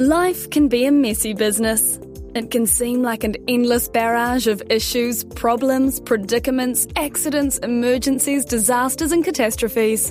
[0.00, 2.00] Life can be a messy business.
[2.34, 9.22] It can seem like an endless barrage of issues, problems, predicaments, accidents, emergencies, disasters, and
[9.22, 10.10] catastrophes.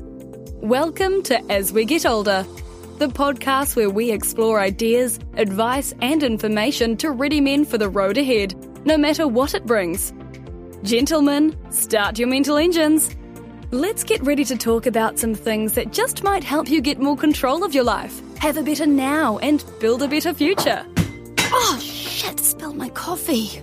[0.57, 2.45] Welcome to As We Get Older,
[2.99, 8.19] the podcast where we explore ideas, advice, and information to ready men for the road
[8.19, 8.53] ahead,
[8.85, 10.13] no matter what it brings.
[10.83, 13.15] Gentlemen, start your mental engines.
[13.71, 17.17] Let's get ready to talk about some things that just might help you get more
[17.17, 20.85] control of your life, have a better now, and build a better future.
[21.51, 23.61] Oh, shit, spilled my coffee.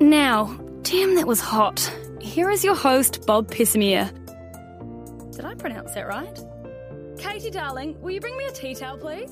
[0.00, 0.46] Now,
[0.82, 1.80] damn, that was hot.
[2.20, 4.10] Here is your host, Bob Pessimere.
[5.34, 6.38] Did I pronounce that right?
[7.18, 9.30] Katie, darling, will you bring me a tea towel, please?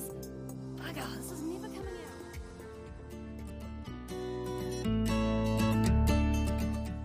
[0.75, 1.91] Bugger, this is never coming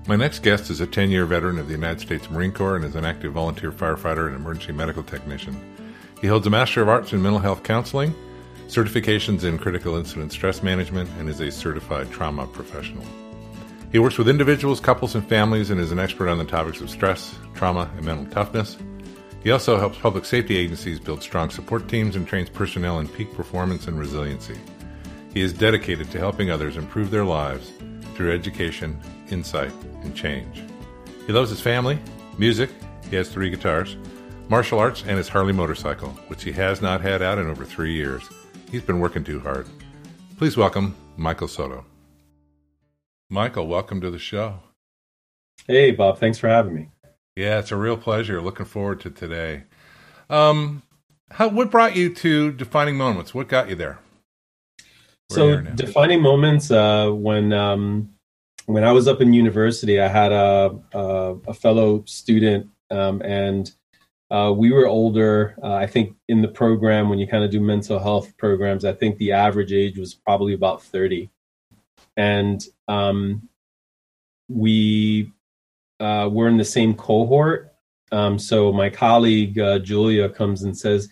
[0.02, 0.08] out.
[0.08, 2.84] My next guest is a 10 year veteran of the United States Marine Corps and
[2.84, 5.71] is an active volunteer firefighter and emergency medical technician.
[6.22, 8.14] He holds a Master of Arts in Mental Health Counseling,
[8.68, 13.04] certifications in critical incident stress management, and is a certified trauma professional.
[13.90, 16.90] He works with individuals, couples, and families and is an expert on the topics of
[16.90, 18.78] stress, trauma, and mental toughness.
[19.42, 23.34] He also helps public safety agencies build strong support teams and trains personnel in peak
[23.34, 24.58] performance and resiliency.
[25.34, 27.72] He is dedicated to helping others improve their lives
[28.14, 28.96] through education,
[29.28, 29.72] insight,
[30.04, 30.62] and change.
[31.26, 31.98] He loves his family,
[32.38, 32.70] music,
[33.10, 33.96] he has three guitars,
[34.48, 37.94] martial arts, and his Harley motorcycle, which he has not had out in over three
[37.94, 38.28] years.
[38.70, 39.66] He's been working too hard.
[40.38, 41.84] Please welcome Michael Soto.
[43.30, 44.60] Michael, welcome to the show.
[45.66, 46.18] Hey, Bob.
[46.18, 46.88] Thanks for having me.
[47.36, 48.40] Yeah, it's a real pleasure.
[48.40, 49.64] Looking forward to today.
[50.28, 50.82] Um,
[51.30, 53.34] how what brought you to defining moments?
[53.34, 53.98] What got you there?
[55.30, 58.10] We're so, defining moments uh, when um,
[58.66, 63.70] when I was up in university, I had a a, a fellow student, um, and
[64.32, 65.54] uh, we were older.
[65.62, 68.94] Uh, I think in the program, when you kind of do mental health programs, I
[68.94, 71.30] think the average age was probably about thirty,
[72.16, 73.46] and um,
[74.48, 75.30] we
[76.00, 77.74] uh, we're in the same cohort.
[78.10, 81.10] Um, so my colleague uh, Julia comes and says,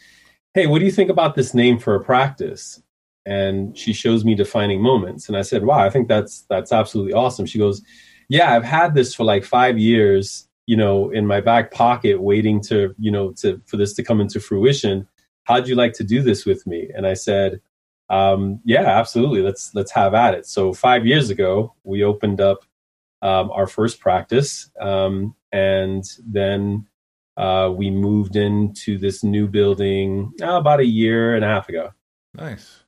[0.55, 2.83] "Hey, what do you think about this name for a practice?"
[3.27, 7.13] And she shows me defining moments, and I said, "Wow, I think that's that's absolutely
[7.13, 7.83] awesome." She goes,
[8.31, 12.61] "Yeah, I've had this for like five years, you know, in my back pocket, waiting
[12.63, 15.07] to you know to for this to come into fruition.
[15.45, 17.61] How'd you like to do this with me?" And I said.
[18.21, 19.41] Um, yeah, absolutely.
[19.41, 20.45] Let's let's have at it.
[20.45, 22.65] So five years ago, we opened up
[23.23, 24.71] um, our first practice.
[24.81, 26.89] Um, and then
[27.37, 31.91] uh, we moved into this new building uh, about a year and a half ago.
[32.35, 32.83] Nice.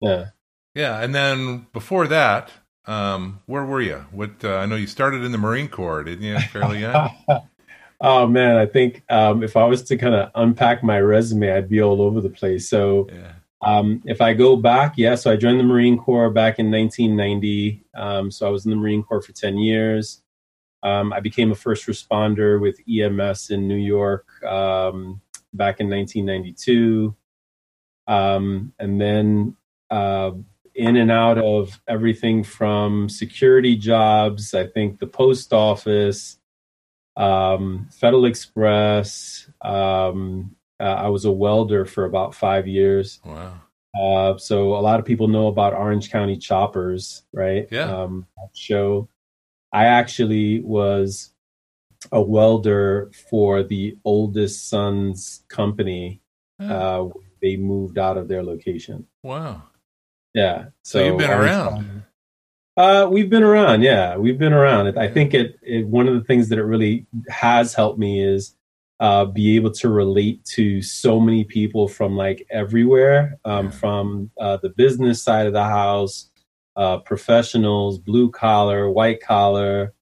[0.00, 0.26] Yeah.
[0.74, 2.52] Yeah, and then before that,
[2.88, 4.06] um, where were you?
[4.10, 6.38] What uh, I know you started in the Marine Corps, didn't you?
[6.38, 7.10] Fairly young.
[8.00, 11.68] oh man, I think um, if I was to kind of unpack my resume, I'd
[11.68, 12.66] be all over the place.
[12.66, 13.32] So yeah.
[13.60, 17.84] um, if I go back, yeah, so I joined the Marine Corps back in 1990.
[17.94, 20.22] Um, so I was in the Marine Corps for 10 years.
[20.82, 25.20] Um, I became a first responder with EMS in New York um,
[25.52, 27.14] back in 1992.
[28.06, 29.56] Um, and then
[29.90, 30.30] uh,
[30.78, 36.38] in and out of everything from security jobs, I think the post office,
[37.16, 39.50] um, Federal Express.
[39.60, 43.20] Um, uh, I was a welder for about five years.
[43.24, 43.60] Wow.
[44.00, 47.66] Uh, so a lot of people know about Orange County Choppers, right?
[47.70, 47.90] Yeah.
[48.02, 49.08] Um, show.
[49.72, 51.32] I actually was
[52.12, 56.22] a welder for the oldest son's company.
[56.60, 59.06] Oh, Uh, they moved out of their location.
[59.24, 59.62] wow.
[60.38, 60.66] Yeah.
[60.82, 62.04] So you've been around.
[62.76, 63.82] Uh, we've been around.
[63.82, 64.96] Yeah, we've been around.
[64.96, 65.86] I think it, it.
[65.88, 68.54] One of the things that it really has helped me is
[69.00, 74.58] uh, be able to relate to so many people from like everywhere, um, from uh,
[74.58, 76.30] the business side of the house,
[76.76, 79.92] uh, professionals, blue collar, white collar,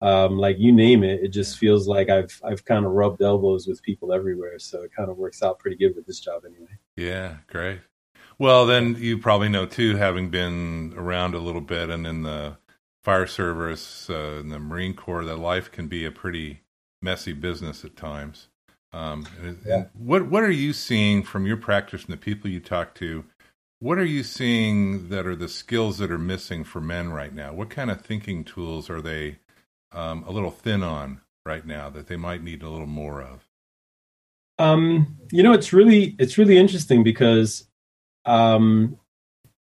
[0.00, 1.22] um, like you name it.
[1.22, 4.90] It just feels like I've I've kind of rubbed elbows with people everywhere, so it
[4.96, 6.78] kind of works out pretty good with this job anyway.
[6.96, 7.80] Yeah, great.
[8.38, 12.56] Well, then you probably know too, having been around a little bit and in the
[13.04, 16.60] fire service, uh, in the Marine Corps, that life can be a pretty
[17.00, 18.48] messy business at times.
[18.92, 19.84] Um, and- Yeah.
[19.94, 23.24] what what are you seeing from your practice and the people you talk to?
[23.80, 27.52] What are you seeing that are the skills that are missing for men right now?
[27.52, 29.38] What kind of thinking tools are they
[29.92, 33.48] um, a little thin on right now that they might need a little more of?
[34.58, 37.66] Um, you know, it's really it's really interesting because
[38.24, 38.98] um,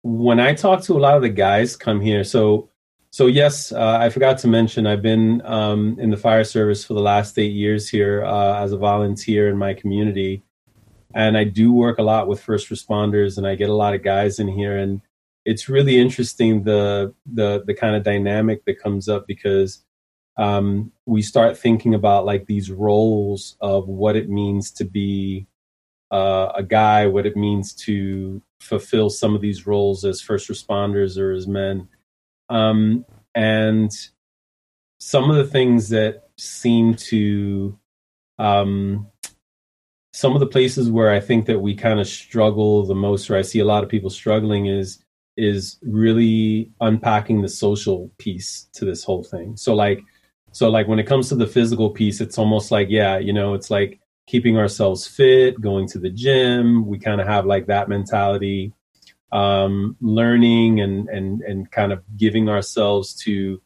[0.01, 2.69] when I talk to a lot of the guys come here, so
[3.11, 6.93] so yes, uh, I forgot to mention I've been um, in the fire service for
[6.93, 10.43] the last eight years here uh, as a volunteer in my community,
[11.13, 14.03] and I do work a lot with first responders, and I get a lot of
[14.03, 15.01] guys in here, and
[15.45, 19.83] it's really interesting the the the kind of dynamic that comes up because
[20.37, 25.47] um, we start thinking about like these roles of what it means to be
[26.11, 31.17] uh, a guy, what it means to fulfill some of these roles as first responders
[31.17, 31.87] or as men,
[32.49, 33.91] um, and
[34.99, 37.77] some of the things that seem to
[38.37, 39.07] um,
[40.13, 43.37] some of the places where I think that we kind of struggle the most, or
[43.37, 45.03] I see a lot of people struggling, is
[45.37, 49.55] is really unpacking the social piece to this whole thing.
[49.55, 50.01] So like,
[50.51, 53.53] so like when it comes to the physical piece, it's almost like yeah, you know,
[53.53, 53.99] it's like
[54.29, 56.85] keeping ourselves fit, going to the gym.
[56.85, 58.73] We kind of have like that mentality,
[59.31, 63.59] um, learning and and and kind of giving ourselves to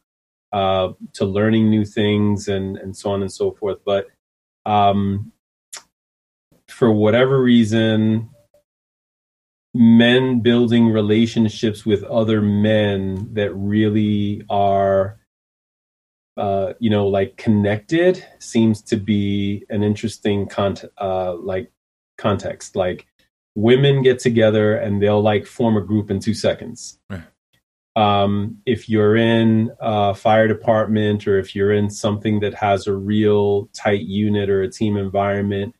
[0.52, 3.78] uh, to learning new things and and so on and so forth.
[3.84, 4.06] But
[4.64, 5.32] um,
[6.66, 8.30] for whatever reason,
[9.74, 15.18] men building relationships with other men that really are
[16.36, 21.70] uh, you know like connected seems to be an interesting cont- uh, like
[22.18, 23.06] context like
[23.54, 26.98] women get together and they'll like form a group in two seconds
[27.96, 32.92] um, if you're in a fire department or if you're in something that has a
[32.92, 35.74] real tight unit or a team environment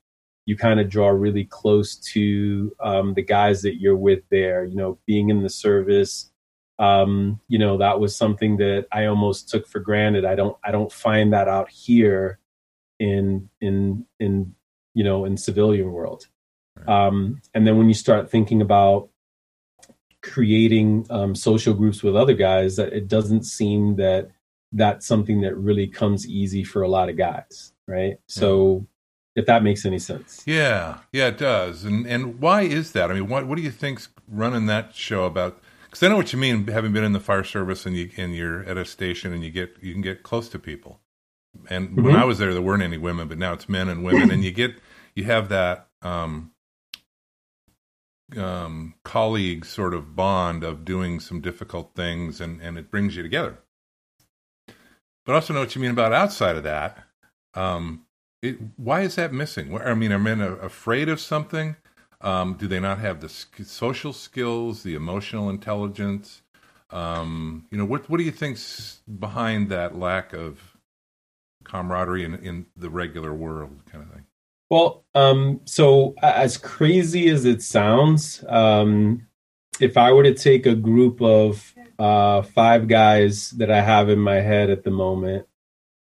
[0.47, 4.65] you kind of draw really close to um, the guys that you're with there.
[4.65, 6.31] You know, being in the service,
[6.79, 10.25] um, you know, that was something that I almost took for granted.
[10.25, 12.39] I don't, I don't find that out here
[12.99, 14.55] in, in, in,
[14.95, 16.27] you know, in civilian world.
[16.87, 19.09] Um, and then when you start thinking about
[20.23, 24.31] creating um, social groups with other guys, that it doesn't seem that
[24.73, 28.17] that's something that really comes easy for a lot of guys, right?
[28.27, 28.87] So
[29.37, 30.43] if that makes any sense.
[30.47, 31.85] Yeah, yeah, it does.
[31.85, 33.11] And and why is that?
[33.11, 35.61] I mean, what what do you think's running that show about?
[35.95, 38.35] Because I know what you mean, having been in the fire service and you and
[38.35, 40.99] you're at a station and you get you can get close to people.
[41.71, 42.03] And mm-hmm.
[42.03, 44.43] when I was there, there weren't any women, but now it's men and women, and
[44.43, 44.75] you get
[45.15, 46.51] you have that um,
[48.37, 53.23] um, colleague sort of bond of doing some difficult things, and and it brings you
[53.23, 53.59] together.
[55.25, 57.05] But also know what you mean about outside of that.
[57.55, 58.05] Um,
[58.43, 59.81] it, why is that missing?
[59.81, 61.77] I mean, are men afraid of something?
[62.25, 66.41] Um, do they not have the social skills, the emotional intelligence?
[66.91, 70.59] Um, you know, what what do you think's behind that lack of
[71.65, 74.25] camaraderie in, in the regular world, kind of thing?
[74.71, 79.27] Well, um, so as crazy as it sounds, um,
[79.81, 84.19] if I were to take a group of uh, five guys that I have in
[84.19, 85.47] my head at the moment,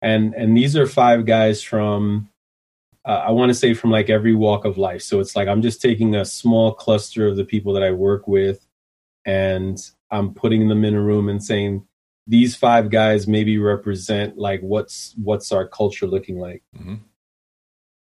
[0.02, 2.29] and and these are five guys from
[3.10, 5.02] uh, I want to say from like every walk of life.
[5.02, 8.28] So it's like I'm just taking a small cluster of the people that I work
[8.28, 8.64] with
[9.24, 9.76] and
[10.12, 11.84] I'm putting them in a room and saying
[12.28, 16.62] these five guys maybe represent like what's what's our culture looking like.
[16.78, 16.96] Mm-hmm.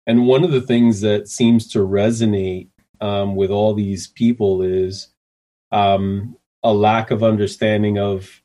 [0.07, 2.69] And one of the things that seems to resonate
[3.01, 5.09] um, with all these people is
[5.73, 8.39] um, a lack of understanding of.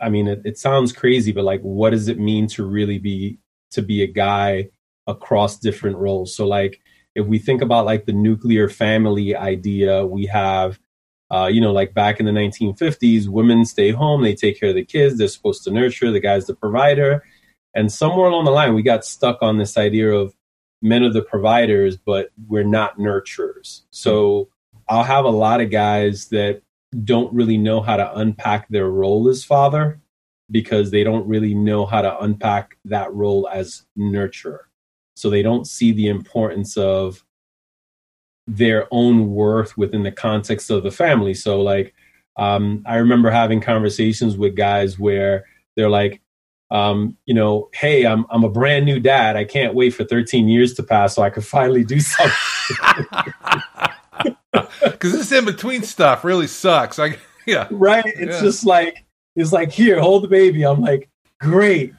[0.00, 3.38] I mean, it, it sounds crazy, but like, what does it mean to really be
[3.70, 4.70] to be a guy
[5.06, 6.34] across different roles.
[6.34, 6.80] So like
[7.14, 10.78] if we think about like the nuclear family idea, we have
[11.30, 14.74] uh, you know, like back in the 1950s, women stay home, they take care of
[14.74, 17.22] the kids, they're supposed to nurture, the guy's the provider.
[17.72, 20.34] And somewhere along the line, we got stuck on this idea of
[20.82, 23.82] men are the providers, but we're not nurturers.
[23.90, 24.48] So
[24.88, 26.62] I'll have a lot of guys that
[27.04, 30.00] don't really know how to unpack their role as father
[30.50, 34.62] because they don't really know how to unpack that role as nurturer
[35.20, 37.24] so they don't see the importance of
[38.46, 41.34] their own worth within the context of the family.
[41.34, 41.94] So like
[42.36, 45.44] um, i remember having conversations with guys where
[45.76, 46.22] they're like
[46.70, 49.36] um, you know hey I'm, I'm a brand new dad.
[49.36, 53.06] I can't wait for 13 years to pass so i could finally do something.
[54.82, 56.98] Because this in between stuff really sucks.
[56.98, 57.68] I yeah.
[57.70, 58.04] Right?
[58.04, 58.40] It's yeah.
[58.40, 59.04] just like
[59.36, 60.62] it's like here hold the baby.
[60.64, 61.08] I'm like
[61.40, 61.94] great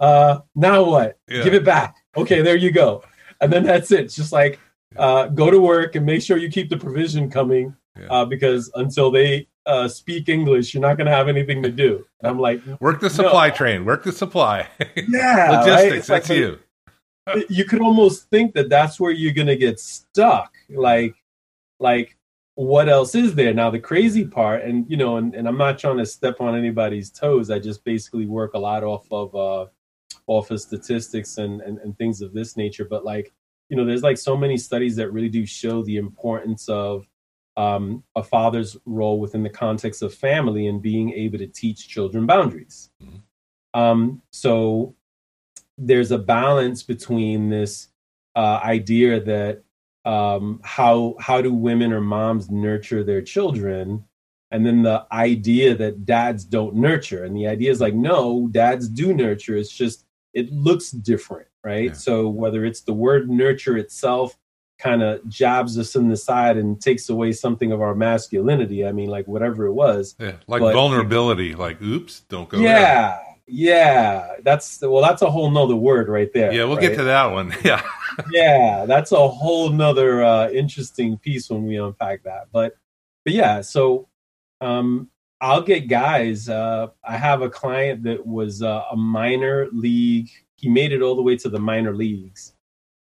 [0.00, 1.42] uh now what yeah.
[1.42, 3.02] give it back okay, there you go.
[3.40, 4.00] And then that's it.
[4.00, 4.58] It's just like
[4.96, 8.06] uh, go to work and make sure you keep the provision coming yeah.
[8.06, 12.06] uh, because until they uh, speak English, you're not going to have anything to do.
[12.20, 13.54] And I'm like, work the supply no.
[13.54, 14.68] train, work the supply.
[15.08, 16.08] Yeah, logistics.
[16.08, 16.22] Right?
[16.22, 16.58] That's like, you.
[17.48, 20.54] you could almost think that that's where you're going to get stuck.
[20.70, 21.14] Like,
[21.78, 22.16] like
[22.54, 23.70] what else is there now?
[23.70, 27.10] The crazy part, and you know, and, and I'm not trying to step on anybody's
[27.10, 27.50] toes.
[27.50, 29.66] I just basically work a lot off of uh,
[30.26, 32.84] off of statistics and, and, and things of this nature.
[32.84, 33.32] But like
[33.68, 37.06] you know, there's like so many studies that really do show the importance of
[37.56, 42.26] um, a father's role within the context of family and being able to teach children
[42.26, 42.90] boundaries.
[43.02, 43.80] Mm-hmm.
[43.80, 44.94] Um, so
[45.78, 47.88] there's a balance between this
[48.34, 49.62] uh, idea that
[50.04, 54.04] um, how how do women or moms nurture their children,
[54.50, 58.88] and then the idea that dads don't nurture, and the idea is like no, dads
[58.88, 59.56] do nurture.
[59.56, 61.90] It's just it looks different, right?
[61.90, 61.94] Yeah.
[61.94, 64.36] So whether it's the word nurture itself
[64.78, 68.86] kind of jabs us in the side and takes away something of our masculinity.
[68.86, 70.14] I mean, like whatever it was.
[70.20, 73.20] Yeah, like but, vulnerability, like oops, don't go yeah, there.
[73.48, 76.52] Yeah, that's well, that's a whole nother word right there.
[76.52, 76.88] Yeah, we'll right?
[76.88, 77.54] get to that one.
[77.64, 77.82] Yeah.
[78.30, 82.48] yeah, that's a whole nother uh interesting piece when we unpack that.
[82.52, 82.76] But
[83.24, 84.08] but yeah, so
[84.60, 85.10] um
[85.40, 86.48] I'll get guys.
[86.48, 90.30] Uh, I have a client that was uh, a minor league.
[90.56, 92.54] He made it all the way to the minor leagues,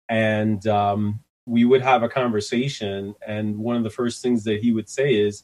[0.10, 3.16] and um, we would have a conversation.
[3.26, 5.44] And one of the first things that he would say is,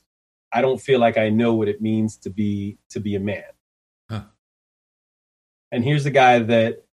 [0.54, 3.44] "I don't feel like I know what it means to be to be a man."
[4.10, 4.26] Huh.
[5.72, 6.84] And here's a guy that,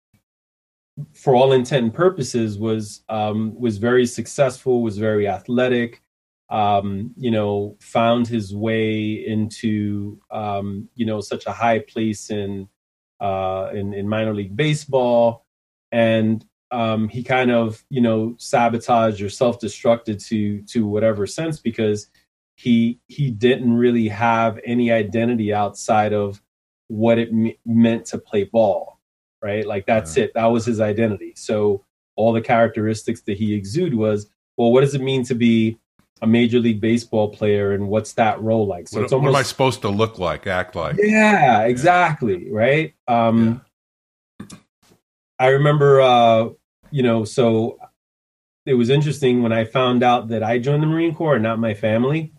[1.12, 6.00] for all intent and purposes, was um, was very successful, was very athletic,
[6.48, 12.68] um, you know, found his way into, um, you know, such a high place in,
[13.20, 15.46] uh, in, in minor league baseball.
[15.92, 22.08] And um, he kind of, you know, sabotaged or self-destructed to, to whatever sense because
[22.56, 26.42] he, he didn't really have any identity outside of
[26.88, 29.00] what it m- meant to play ball,
[29.42, 29.66] right?
[29.66, 30.24] Like that's yeah.
[30.24, 30.34] it.
[30.34, 31.32] That was his identity.
[31.36, 31.84] So
[32.16, 35.78] all the characteristics that he exuded was, well, what does it mean to be
[36.22, 39.38] a major league baseball player and what's that role like so what, it's almost what
[39.38, 42.50] am i supposed to look like act like yeah exactly yeah.
[42.52, 43.60] right um
[44.40, 44.46] yeah.
[45.40, 46.48] i remember uh
[46.90, 47.78] you know so
[48.64, 51.74] it was interesting when i found out that i joined the marine corps not my
[51.74, 52.32] family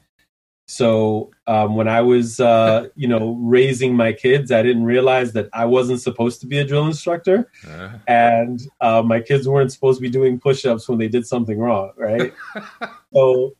[0.65, 5.49] so um, when i was uh, you know raising my kids i didn't realize that
[5.51, 7.97] i wasn't supposed to be a drill instructor uh-huh.
[8.07, 11.91] and uh, my kids weren't supposed to be doing push-ups when they did something wrong
[11.97, 12.33] right
[13.13, 13.53] so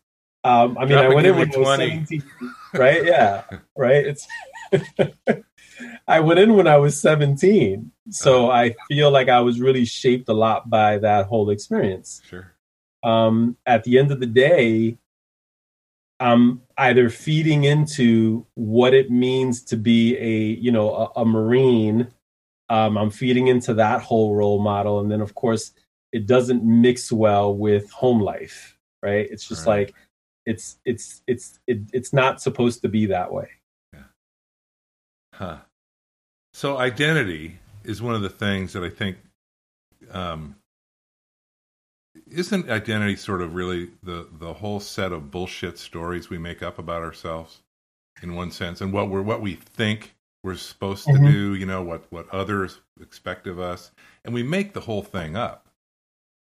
[0.44, 2.24] um, I mean, Drop I went in when I was 17,
[2.74, 3.06] right?
[3.06, 3.44] Yeah,
[3.78, 4.06] right.
[4.06, 4.28] It's
[6.08, 8.58] I went in when I was 17, so uh-huh.
[8.58, 12.22] I feel like I was really shaped a lot by that whole experience.
[12.30, 12.54] Sure.
[13.04, 14.98] Um, at the end of the day,
[16.20, 22.10] I'm either feeding into what it means to be a you know a, a marine.
[22.70, 25.72] Um, I'm feeding into that whole role model, and then of course
[26.12, 29.28] it doesn't mix well with home life, right?
[29.30, 29.88] It's just right.
[29.88, 29.96] like
[30.46, 33.50] it's it's it's it, it's not supposed to be that way.
[33.94, 34.04] Yeah.
[35.34, 35.58] huh.
[36.54, 39.18] So identity is one of the things that i think
[40.12, 40.56] um
[42.32, 46.78] isn't identity sort of really the the whole set of bullshit stories we make up
[46.78, 47.62] about ourselves
[48.22, 48.82] in one sense?
[48.82, 51.26] And what we're what we think we're supposed mm-hmm.
[51.26, 53.92] to do you know what what others expect of us.
[54.24, 55.68] And we make the whole thing up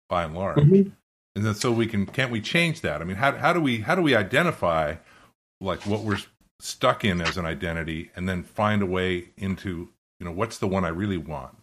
[0.07, 0.57] by and large.
[0.57, 0.89] Mm-hmm
[1.35, 3.01] and then so we can can't we change that?
[3.01, 4.95] I mean, how how do we how do we identify
[5.59, 6.19] like what we're
[6.59, 9.89] stuck in as an identity, and then find a way into
[10.19, 11.57] you know what's the one I really want?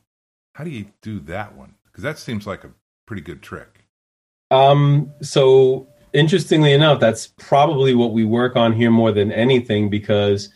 [0.54, 1.76] How do you do that one?
[1.86, 2.70] Because that seems like a
[3.06, 3.84] pretty good trick.
[4.50, 5.12] Um.
[5.22, 10.50] So interestingly enough, that's probably what we work on here more than anything because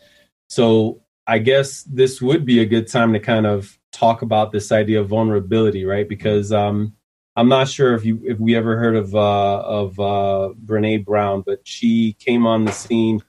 [0.49, 4.71] so I guess this would be a good time to kind of talk about this
[4.71, 6.09] idea of vulnerability, right?
[6.09, 6.95] Because um,
[7.37, 11.43] I'm not sure if you if we ever heard of uh, of uh, Brene Brown,
[11.45, 13.23] but she came on the scene.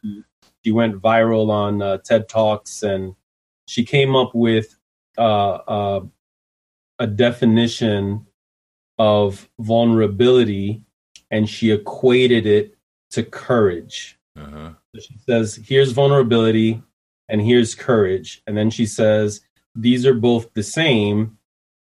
[0.64, 3.16] She went viral on uh, TED Talks, and
[3.68, 4.78] she came up with
[5.18, 6.02] uh, uh,
[7.00, 8.26] a definition
[8.98, 10.84] of vulnerability,
[11.30, 12.78] and she equated it
[13.12, 14.18] to courage.
[14.38, 14.72] Uh-huh.
[14.96, 16.82] So she says, "Here's vulnerability,
[17.28, 19.42] and here's courage," and then she says,
[19.76, 21.37] "These are both the same."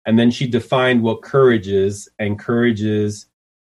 [0.06, 3.28] And then she defined what courage is, and courage is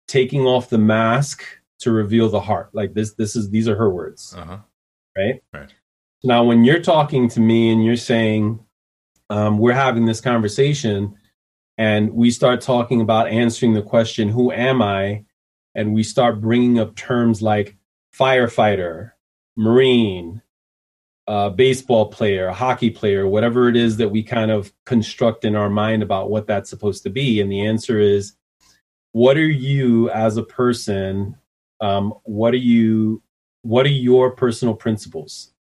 [0.07, 1.43] taking off the mask
[1.79, 2.69] to reveal the heart.
[2.73, 4.35] Like this, this is these are her words.
[4.37, 4.57] Uh-huh.
[5.17, 5.41] Right?
[5.53, 5.73] Right.
[6.23, 8.59] Now, when you're talking to me and you're saying,
[9.29, 11.15] um, we're having this conversation,
[11.77, 15.23] and we start talking about answering the question, Who am I?
[15.75, 17.77] And we start bringing up terms like
[18.13, 19.11] firefighter,
[19.55, 20.41] Marine,
[21.29, 25.55] uh, baseball player, a hockey player, whatever it is that we kind of construct in
[25.55, 27.39] our mind about what that's supposed to be.
[27.39, 28.33] And the answer is,
[29.11, 31.37] what are you as a person?
[31.81, 33.21] Um, what are you?
[33.61, 35.53] What are your personal principles?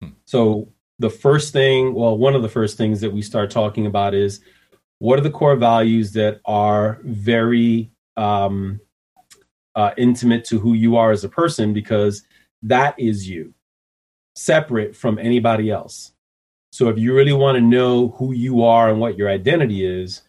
[0.00, 0.12] Hmm.
[0.24, 4.14] So the first thing, well, one of the first things that we start talking about
[4.14, 4.40] is
[4.98, 8.80] what are the core values that are very um,
[9.74, 12.22] uh, intimate to who you are as a person because
[12.62, 13.52] that is you
[14.34, 16.12] separate from anybody else.
[16.72, 20.22] So if you really want to know who you are and what your identity is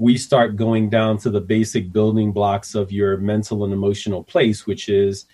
[0.00, 4.66] we start going down to the basic building blocks of your mental and emotional place
[4.66, 5.26] which is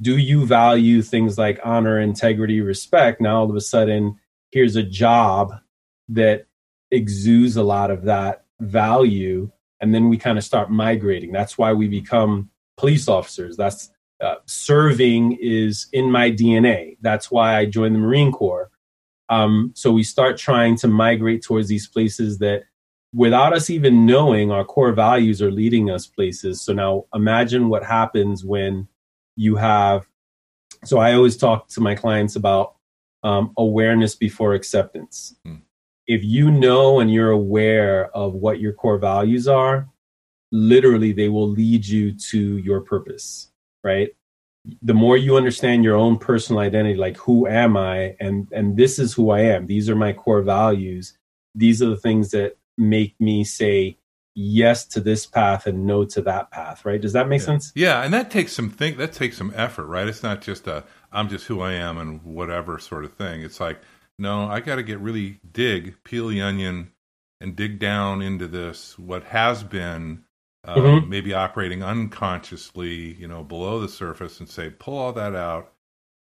[0.00, 3.20] do you value things like honor integrity respect?
[3.20, 4.18] Now all of a sudden
[4.52, 5.52] here's a job
[6.08, 6.46] that
[6.90, 9.50] exudes a lot of that value
[9.80, 11.32] and then we kind of start migrating.
[11.32, 13.56] That's why we become police officers.
[13.56, 13.90] That's
[14.22, 18.70] uh, serving is in my dna that's why i joined the marine corps.
[19.28, 22.64] Um, so we start trying to migrate towards these places that
[23.14, 26.60] without us even knowing our core values are leading us places.
[26.60, 28.88] So now imagine what happens when
[29.36, 30.06] you have
[30.84, 32.74] so i always talk to my clients about
[33.22, 35.34] um, awareness before acceptance.
[35.46, 35.62] Mm
[36.06, 39.88] if you know and you're aware of what your core values are,
[40.50, 43.50] literally they will lead you to your purpose,
[43.82, 44.10] right?
[44.82, 48.98] The more you understand your own personal identity, like who am I and and this
[48.98, 49.66] is who I am.
[49.66, 51.18] These are my core values.
[51.54, 53.98] These are the things that make me say
[54.34, 57.00] yes to this path and no to that path, right?
[57.00, 57.46] Does that make yeah.
[57.46, 57.72] sense?
[57.74, 60.06] Yeah, and that takes some think that takes some effort, right?
[60.06, 63.42] It's not just a I'm just who I am and whatever sort of thing.
[63.42, 63.80] It's like
[64.18, 66.92] no, I got to get really dig, peel the onion,
[67.40, 68.98] and dig down into this.
[68.98, 70.24] What has been
[70.64, 71.08] uh, mm-hmm.
[71.08, 75.72] maybe operating unconsciously, you know, below the surface, and say, pull all that out,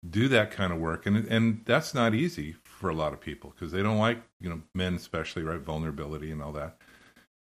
[0.09, 3.51] do that kind of work, and and that's not easy for a lot of people
[3.51, 6.77] because they don't like, you know, men especially, right, vulnerability and all that.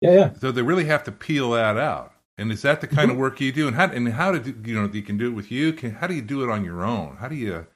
[0.00, 0.32] Yeah, yeah.
[0.34, 2.12] So they really have to peel that out.
[2.38, 3.12] And is that the kind mm-hmm.
[3.12, 3.66] of work you do?
[3.68, 5.72] And how and how did you know you can do it with you?
[5.72, 7.16] Can, how do you do it on your own?
[7.16, 7.66] How do you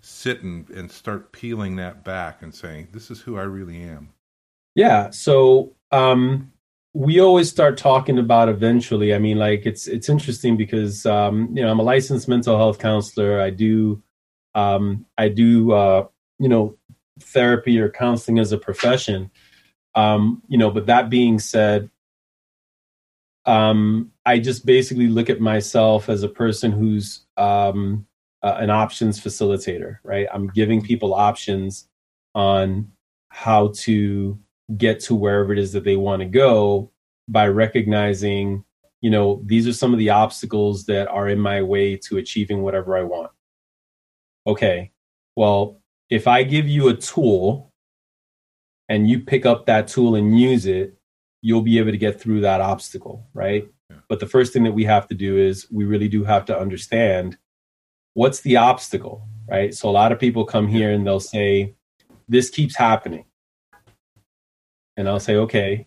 [0.00, 4.10] sit and, and start peeling that back and saying, this is who I really am?
[4.74, 5.10] Yeah.
[5.10, 6.52] So um,
[6.94, 9.14] we always start talking about eventually.
[9.14, 12.78] I mean, like it's it's interesting because um, you know I'm a licensed mental health
[12.78, 13.40] counselor.
[13.40, 14.00] I do
[14.54, 16.06] um, I do uh,
[16.38, 16.78] you know
[17.18, 19.30] therapy or counseling as a profession.
[19.96, 21.90] Um, you know, but that being said,
[23.44, 28.06] um, I just basically look at myself as a person who's um,
[28.42, 30.28] uh, an options facilitator, right?
[30.32, 31.88] I'm giving people options
[32.36, 32.92] on
[33.28, 34.38] how to
[34.76, 36.90] get to wherever it is that they want to go
[37.28, 38.64] by recognizing,
[39.00, 42.62] you know, these are some of the obstacles that are in my way to achieving
[42.62, 43.30] whatever I want.
[44.46, 44.92] Okay,
[45.36, 47.72] well, if I give you a tool
[48.88, 50.96] and you pick up that tool and use it,
[51.40, 53.68] you'll be able to get through that obstacle, right?
[53.90, 53.96] Yeah.
[54.08, 56.58] But the first thing that we have to do is we really do have to
[56.58, 57.36] understand
[58.14, 59.74] what's the obstacle, right?
[59.74, 61.74] So a lot of people come here and they'll say,
[62.28, 63.26] this keeps happening.
[64.96, 65.86] And I'll say, okay,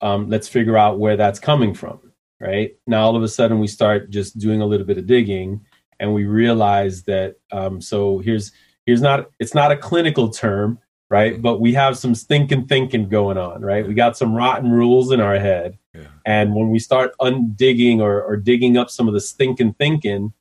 [0.00, 2.76] um, let's figure out where that's coming from, right?
[2.86, 5.64] Now, all of a sudden, we start just doing a little bit of digging
[5.98, 8.52] and we realize that, um, so here's,
[8.86, 10.78] here's not, it's not a clinical term,
[11.10, 11.40] right?
[11.42, 13.86] But we have some stinking thinking going on, right?
[13.86, 15.78] We got some rotten rules in our head.
[15.94, 16.06] Yeah.
[16.24, 20.32] And when we start undigging or, or digging up some of the stinking thinking,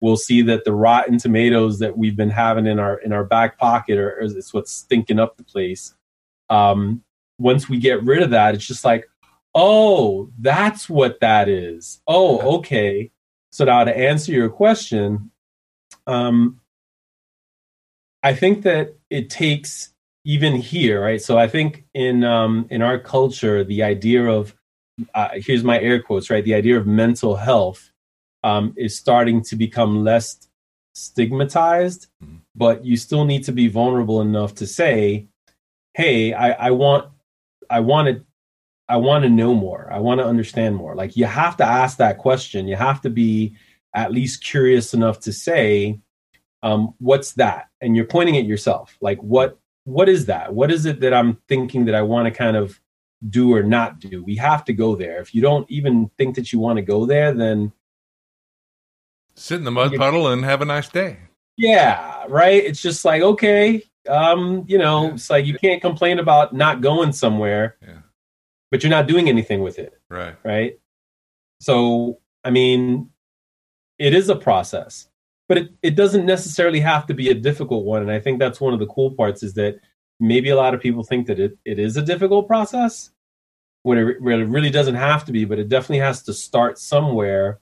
[0.00, 3.58] we'll see that the rotten tomatoes that we've been having in our in our back
[3.58, 5.94] pocket are, is what's stinking up the place.
[6.50, 7.02] Um,
[7.38, 9.08] once we get rid of that, it's just like,
[9.54, 12.00] oh, that's what that is.
[12.06, 13.10] Oh, okay.
[13.50, 15.30] So now to answer your question,
[16.06, 16.60] um,
[18.22, 19.90] I think that it takes
[20.24, 21.22] even here, right?
[21.22, 24.54] So I think in um, in our culture, the idea of
[25.14, 26.44] uh, here's my air quotes, right?
[26.44, 27.90] The idea of mental health
[28.42, 30.48] um, is starting to become less
[30.94, 32.36] stigmatized, mm-hmm.
[32.54, 35.28] but you still need to be vulnerable enough to say,
[35.94, 37.10] "Hey, I, I want,
[37.70, 38.24] I want to,
[38.88, 39.88] I want to know more.
[39.92, 42.68] I want to understand more." Like you have to ask that question.
[42.68, 43.56] You have to be
[43.94, 46.00] at least curious enough to say,
[46.62, 48.96] um, "What's that?" And you're pointing at yourself.
[49.00, 50.54] Like, what, what is that?
[50.54, 52.80] What is it that I'm thinking that I want to kind of
[53.28, 54.22] do or not do?
[54.24, 55.20] We have to go there.
[55.20, 57.72] If you don't even think that you want to go there, then
[59.38, 61.18] Sit in the mud puddle and have a nice day.
[61.56, 62.62] Yeah, right.
[62.62, 65.14] It's just like okay, um, you know, yeah.
[65.14, 68.00] it's like you can't complain about not going somewhere, yeah.
[68.70, 69.94] but you're not doing anything with it.
[70.08, 70.36] Right.
[70.44, 70.78] Right.
[71.60, 73.10] So, I mean,
[73.98, 75.08] it is a process,
[75.48, 78.02] but it, it doesn't necessarily have to be a difficult one.
[78.02, 79.80] And I think that's one of the cool parts is that
[80.20, 83.10] maybe a lot of people think that it, it is a difficult process
[83.82, 86.78] when it, when it really doesn't have to be, but it definitely has to start
[86.78, 87.60] somewhere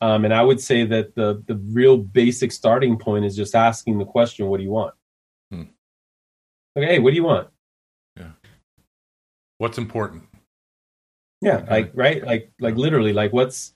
[0.00, 3.98] um, and I would say that the the real basic starting point is just asking
[3.98, 4.94] the question, "What do you want?"
[6.76, 7.48] Okay, hey, what do you want?
[8.16, 8.30] Yeah.
[9.58, 10.24] What's important?
[11.40, 11.70] Yeah, okay.
[11.70, 13.74] like right, like like literally, like what's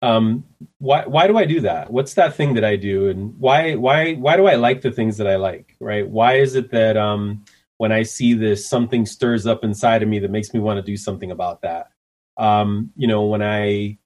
[0.00, 0.44] um
[0.78, 1.90] why why do I do that?
[1.92, 5.16] What's that thing that I do, and why why why do I like the things
[5.18, 5.76] that I like?
[5.80, 6.08] Right?
[6.08, 7.44] Why is it that um
[7.76, 10.82] when I see this, something stirs up inside of me that makes me want to
[10.82, 11.90] do something about that?
[12.36, 13.98] Um, you know, when I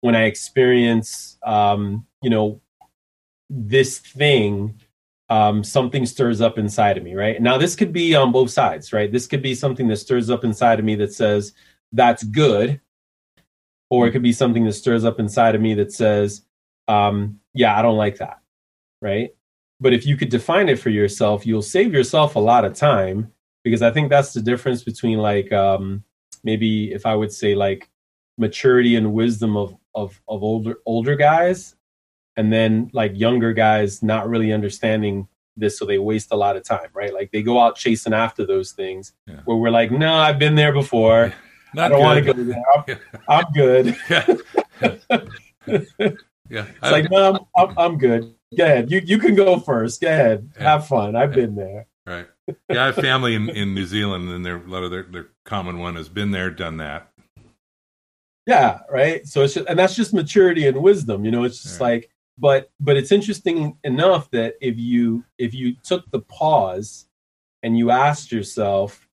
[0.00, 2.60] when I experience um, you know
[3.48, 4.80] this thing
[5.32, 7.40] um, something stirs up inside of me, right?
[7.40, 9.10] Now, this could be on both sides, right?
[9.10, 11.54] This could be something that stirs up inside of me that says,
[11.90, 12.82] that's good.
[13.88, 16.44] Or it could be something that stirs up inside of me that says,
[16.86, 18.40] um, yeah, I don't like that,
[19.00, 19.30] right?
[19.80, 23.32] But if you could define it for yourself, you'll save yourself a lot of time
[23.64, 26.04] because I think that's the difference between like um,
[26.44, 27.88] maybe if I would say like
[28.36, 31.74] maturity and wisdom of of of older older guys
[32.36, 36.64] and then like younger guys not really understanding this so they waste a lot of
[36.64, 37.12] time right?
[37.12, 39.40] Like they go out chasing after those things yeah.
[39.44, 41.32] where we're like no i've been there before.
[41.78, 42.62] I don't want to go there.
[42.76, 43.96] I'm, I'm good.
[45.64, 45.78] Yeah,
[46.50, 46.66] yeah.
[46.82, 48.34] it's like no I'm, I'm, I'm, good.
[48.58, 48.90] Go ahead.
[48.90, 50.00] You, you can go first.
[50.00, 50.50] Go ahead.
[50.56, 50.72] Yeah.
[50.72, 51.14] have fun.
[51.14, 51.86] I've been there.
[52.04, 52.26] Right.
[52.68, 55.28] Yeah i have family in, in new zealand and their a lot of their, their
[55.44, 57.08] common one has been there done that.
[58.46, 59.26] Yeah right?
[59.26, 61.44] So it's just, and that's just maturity and wisdom you know?
[61.44, 62.10] It's just like
[62.42, 67.06] but but it's interesting enough that if you if you took the pause
[67.62, 69.08] and you asked yourself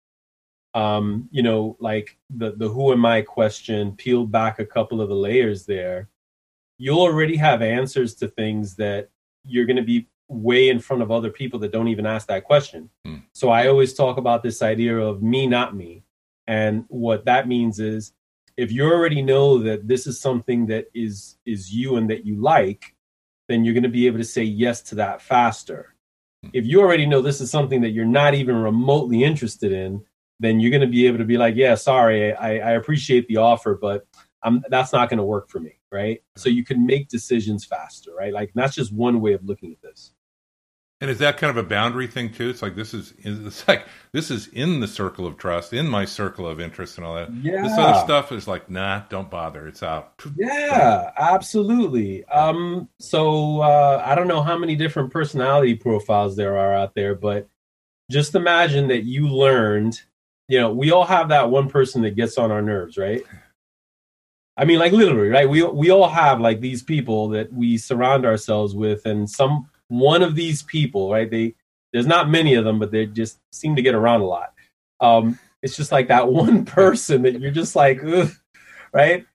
[0.74, 5.10] um you know like the the who am i question peeled back a couple of
[5.10, 6.10] the layers there
[6.80, 9.10] you'll already have answers to things that
[9.46, 12.44] you're going to be way in front of other people that don't even ask that
[12.44, 13.22] question mm.
[13.34, 16.04] so i always talk about this idea of me not me
[16.48, 18.13] and what that means is
[18.58, 22.36] if you already know that this is something that is is you and that you
[22.36, 22.96] like
[23.50, 25.96] then you're going to be able to say yes to that faster.
[26.54, 30.06] If you already know this is something that you're not even remotely interested in,
[30.40, 33.38] then you're going to be able to be like, yeah, sorry, I, I appreciate the
[33.38, 34.08] offer, but
[34.42, 35.80] I'm, that's not going to work for me.
[35.92, 36.22] Right.
[36.38, 38.14] So you can make decisions faster.
[38.14, 38.32] Right.
[38.32, 40.14] Like that's just one way of looking at this.
[41.02, 42.50] And is that kind of a boundary thing too?
[42.50, 46.04] It's like this is it's like this is in the circle of trust, in my
[46.04, 47.34] circle of interest, and all that.
[47.34, 47.64] Yeah.
[47.64, 49.66] This other stuff is like, nah, don't bother.
[49.66, 50.22] It's out.
[50.36, 52.26] Yeah, absolutely.
[52.26, 57.16] Um, so uh, I don't know how many different personality profiles there are out there,
[57.16, 57.48] but
[58.12, 60.02] just imagine that you learned.
[60.50, 63.24] You know, we all have that one person that gets on our nerves, right?
[64.58, 65.50] I mean, like literally, right?
[65.50, 70.21] We we all have like these people that we surround ourselves with, and some one
[70.23, 71.30] of these people, right?
[71.30, 71.56] They
[71.91, 74.54] there's not many of them, but they just seem to get around a lot.
[75.02, 78.32] Um, it's just like that one person that you're just like, Ugh,
[78.93, 79.25] right?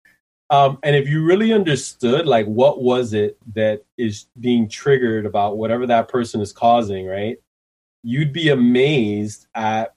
[0.50, 5.56] Um, and if you really understood, like, what was it that is being triggered about
[5.56, 7.38] whatever that person is causing, right?
[8.02, 9.94] You'd be amazed at,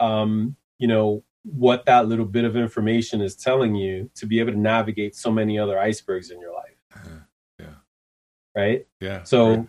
[0.00, 4.52] um, you know, what that little bit of information is telling you to be able
[4.52, 6.76] to navigate so many other icebergs in your life.
[6.94, 7.20] Uh,
[7.60, 7.74] yeah.
[8.56, 8.86] Right.
[9.00, 9.22] Yeah.
[9.22, 9.54] So.
[9.54, 9.68] Right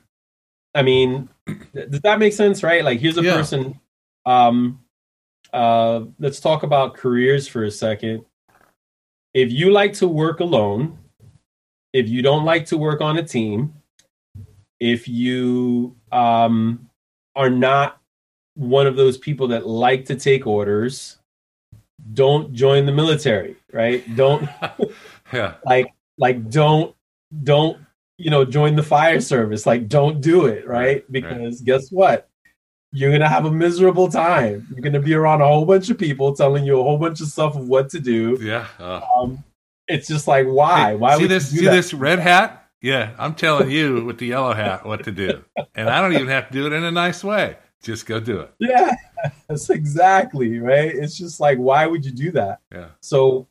[0.74, 1.30] I mean,
[1.74, 2.64] does that make sense?
[2.64, 2.84] Right?
[2.84, 3.36] Like, here's a yeah.
[3.36, 3.80] person.
[4.26, 4.80] Um,
[5.54, 8.26] uh, let's talk about careers for a second.
[9.34, 10.98] If you like to work alone,
[11.94, 13.74] if you don't like to work on a team,
[14.80, 16.90] if you um,
[17.36, 18.00] are not
[18.56, 21.18] one of those people that like to take orders,
[22.14, 23.56] don't join the military.
[23.72, 24.04] Right?
[24.16, 24.48] Don't.
[25.34, 25.56] yeah.
[25.66, 26.94] Like, like, don't,
[27.44, 27.78] don't
[28.22, 29.66] you know, join the fire service.
[29.66, 31.04] Like, don't do it, right?
[31.12, 31.66] Because right.
[31.66, 32.30] guess what?
[32.92, 34.68] You're gonna have a miserable time.
[34.72, 37.28] You're gonna be around a whole bunch of people telling you a whole bunch of
[37.28, 38.38] stuff of what to do.
[38.40, 38.68] Yeah.
[38.80, 39.44] Uh, um,
[39.88, 40.92] it's just like why?
[40.92, 41.50] Hey, why see this?
[41.50, 41.72] see that?
[41.72, 42.70] this red hat?
[42.82, 45.44] Yeah, I'm telling you with the yellow hat what to do,
[45.76, 47.58] and I don't even have to do it in a nice way.
[47.82, 48.54] Just go do it.
[48.60, 48.96] Yeah,
[49.48, 50.94] that's exactly right.
[50.94, 52.60] It's just like why would you do that?
[52.72, 52.90] Yeah.
[53.02, 53.48] So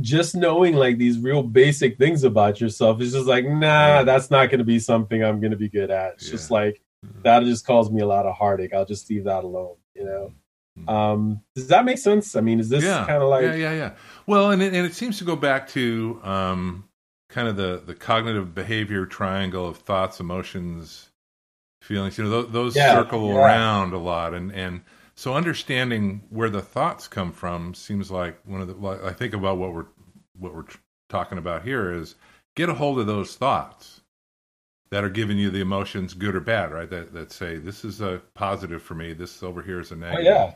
[0.00, 4.50] just knowing like these real basic things about yourself is just like, nah, that's not
[4.50, 6.14] going to be something I'm going to be good at.
[6.14, 6.32] It's yeah.
[6.32, 7.22] just like mm-hmm.
[7.22, 8.74] that just causes me a lot of heartache.
[8.74, 10.32] I'll just leave that alone, you know.
[10.78, 10.88] Mm-hmm.
[10.88, 12.34] Um, does that make sense?
[12.34, 13.04] I mean, is this yeah.
[13.06, 13.90] kind of like yeah, yeah, yeah?
[14.26, 16.88] Well, and it, and it seems to go back to um,
[17.28, 21.10] kind of the the cognitive behavior triangle of thoughts, emotions,
[21.80, 22.18] feelings.
[22.18, 24.80] You know, those, those yeah, circle around a lot, and and
[25.14, 29.00] so understanding where the thoughts come from seems like one of the.
[29.04, 29.86] I think about what we're
[30.38, 30.64] what we're
[31.08, 32.16] talking about here is
[32.56, 34.00] get a hold of those thoughts
[34.90, 36.90] that are giving you the emotions, good or bad, right?
[36.90, 39.12] That that say this is a positive for me.
[39.12, 40.26] This over here is a oh, negative.
[40.26, 40.52] Oh, yeah,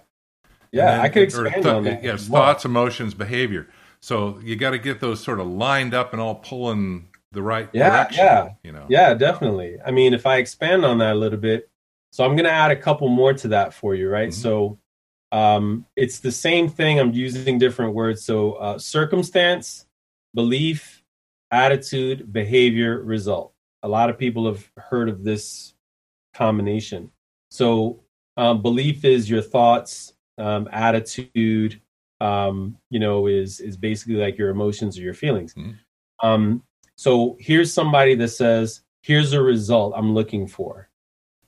[0.72, 0.90] yeah.
[0.92, 2.02] Then, I could expand th- on that.
[2.02, 3.68] Yes, thoughts, emotions, behavior.
[4.00, 7.68] So you got to get those sort of lined up and all pulling the right
[7.72, 8.24] yeah, direction.
[8.24, 8.86] Yeah, you know.
[8.88, 9.76] Yeah, definitely.
[9.84, 11.68] I mean, if I expand on that a little bit,
[12.10, 14.30] so I'm going to add a couple more to that for you, right?
[14.30, 14.40] Mm-hmm.
[14.40, 14.78] So
[15.32, 16.98] um, it's the same thing.
[16.98, 18.24] I'm using different words.
[18.24, 19.86] So, uh, circumstance,
[20.34, 21.02] belief,
[21.50, 23.52] attitude, behavior, result.
[23.82, 25.74] A lot of people have heard of this
[26.34, 27.10] combination.
[27.50, 28.00] So,
[28.36, 31.80] um, belief is your thoughts, um, attitude,
[32.20, 35.54] um, you know, is is basically like your emotions or your feelings.
[35.54, 36.26] Mm-hmm.
[36.26, 36.62] Um,
[36.96, 40.88] so here's somebody that says, "Here's a result I'm looking for,"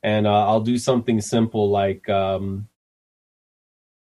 [0.02, 2.68] and uh, I'll do something simple like, um,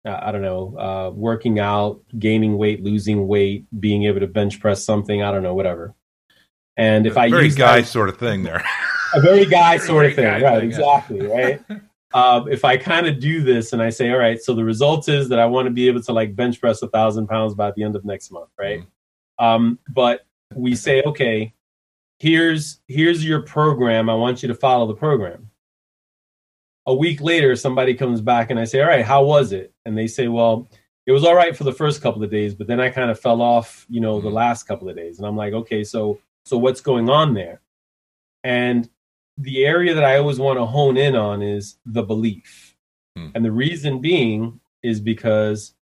[0.06, 4.84] I don't know, uh, working out, gaining weight, losing weight, being able to bench press
[4.84, 5.21] something.
[5.21, 5.93] I don't know, whatever.
[6.78, 8.63] And if a I very use guy that, sort of thing there,
[9.13, 10.60] a very guy sort of thing, right?
[10.60, 11.34] Thing, exactly, yeah.
[11.34, 11.62] right.
[12.13, 15.10] um, if I kind of do this and I say, all right, so the result
[15.10, 17.71] is that I want to be able to like bench press a thousand pounds by
[17.71, 18.80] the end of next month, right?
[18.80, 19.45] Mm-hmm.
[19.45, 20.25] Um, but
[20.56, 21.54] we say, okay,
[22.19, 24.10] here's here's your program.
[24.10, 25.49] I want you to follow the program.
[26.89, 29.73] A week later, somebody comes back and I say, all right, how was it?
[29.86, 30.67] And they say, well,
[31.06, 33.19] it was all right for the first couple of days, but then I kind of
[33.19, 34.36] fell off, you know, the mm-hmm.
[34.36, 35.17] last couple of days.
[35.17, 37.62] And I'm like, okay, so so what's going on there?
[38.43, 38.89] And
[39.38, 42.75] the area that I always want to hone in on is the belief.
[43.15, 43.30] Hmm.
[43.36, 45.75] And the reason being is because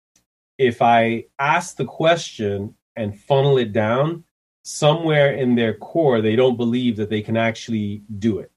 [0.58, 4.24] if I ask the question and funnel it down,
[4.62, 8.52] somewhere in their core, they don't believe that they can actually do it.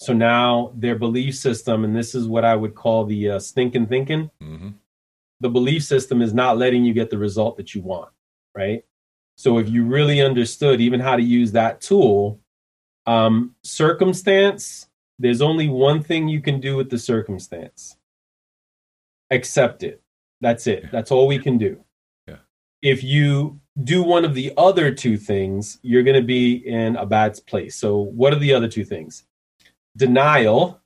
[0.00, 3.86] So now their belief system, and this is what I would call the uh, stinking
[3.86, 4.70] thinking, mm-hmm.
[5.40, 8.08] the belief system is not letting you get the result that you want,
[8.54, 8.82] right?
[9.36, 12.40] So if you really understood even how to use that tool,
[13.04, 17.96] um, circumstance, there's only one thing you can do with the circumstance
[19.30, 20.02] accept it.
[20.40, 20.90] That's it.
[20.90, 21.78] That's all we can do.
[22.26, 22.36] Yeah.
[22.80, 27.04] If you do one of the other two things, you're going to be in a
[27.04, 27.76] bad place.
[27.76, 29.24] So, what are the other two things?
[29.96, 30.80] Denial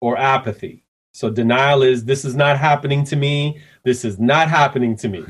[0.00, 0.84] or apathy.
[1.12, 3.60] So, denial is this is not happening to me.
[3.84, 5.24] This is not happening to me.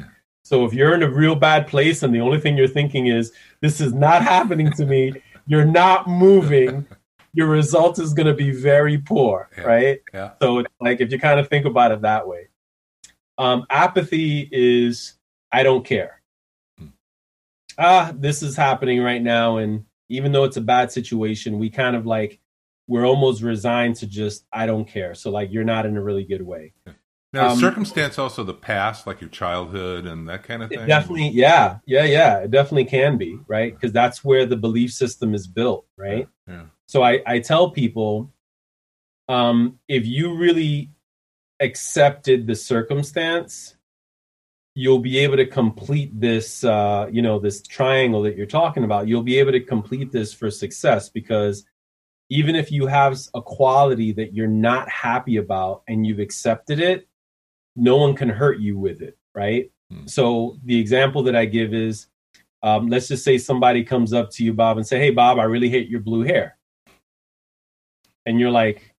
[0.45, 3.33] So, if you're in a real bad place and the only thing you're thinking is
[3.61, 5.15] this is not happening to me,
[5.47, 6.87] you're not moving,
[7.33, 9.65] your result is going to be very poor, yeah.
[9.65, 10.01] right?
[10.13, 10.33] Yeah.
[10.43, 12.49] So it's like if you kind of think about it that way.
[13.39, 15.15] Um, apathy is
[15.53, 16.21] I don't care.
[16.79, 16.87] Hmm.
[17.79, 21.95] Ah, this is happening right now, and even though it's a bad situation, we kind
[21.95, 22.41] of like
[22.89, 25.15] we're almost resigned to just I don't care.
[25.15, 26.73] So like you're not in a really good way.
[27.33, 30.87] Now, um, circumstance also the past, like your childhood and that kind of thing.
[30.87, 32.39] Definitely, yeah, yeah, yeah.
[32.39, 36.27] It definitely can be right because that's where the belief system is built, right?
[36.47, 36.55] Yeah.
[36.55, 36.63] yeah.
[36.87, 38.33] So I, I tell people,
[39.29, 40.91] um, if you really
[41.61, 43.77] accepted the circumstance,
[44.75, 49.07] you'll be able to complete this, uh, you know, this triangle that you're talking about.
[49.07, 51.67] You'll be able to complete this for success because
[52.31, 57.09] even if you have a quality that you're not happy about and you've accepted it,
[57.75, 59.71] no one can hurt you with it, right?
[59.93, 60.09] Mm.
[60.09, 62.07] So the example that I give is,
[62.63, 65.45] um, let's just say somebody comes up to you, Bob, and say, "Hey, Bob, I
[65.45, 66.59] really hate your blue hair,"
[68.27, 68.95] and you're like,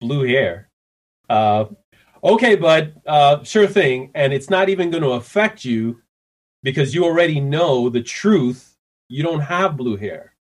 [0.00, 0.70] "Blue hair."
[1.28, 1.66] Uh,
[2.22, 4.10] okay, bud, uh, sure thing.
[4.14, 6.00] And it's not even going to affect you
[6.62, 8.76] because you already know the truth.
[9.08, 10.34] You don't have blue hair.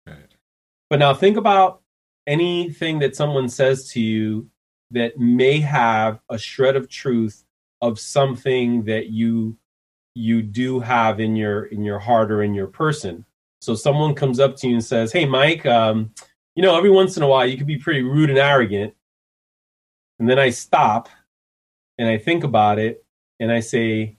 [0.89, 1.81] But now think about
[2.27, 4.49] anything that someone says to you
[4.91, 7.45] that may have a shred of truth
[7.83, 9.57] of something that you
[10.15, 13.25] you do have in your in your heart or in your person.
[13.61, 16.13] So someone comes up to you and says hey mike um,
[16.55, 18.95] you know every once in a while you can be pretty rude and arrogant.
[20.19, 21.09] And then i stop
[21.99, 23.05] and i think about it
[23.41, 24.17] and i say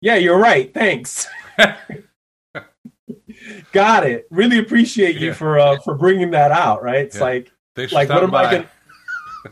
[0.00, 0.72] yeah you're right.
[0.72, 1.26] Thanks
[3.72, 5.32] got it really appreciate you yeah.
[5.32, 7.24] for uh, for bringing that out right it's yeah.
[7.24, 8.44] like Thanks like what am by.
[8.44, 8.70] i gonna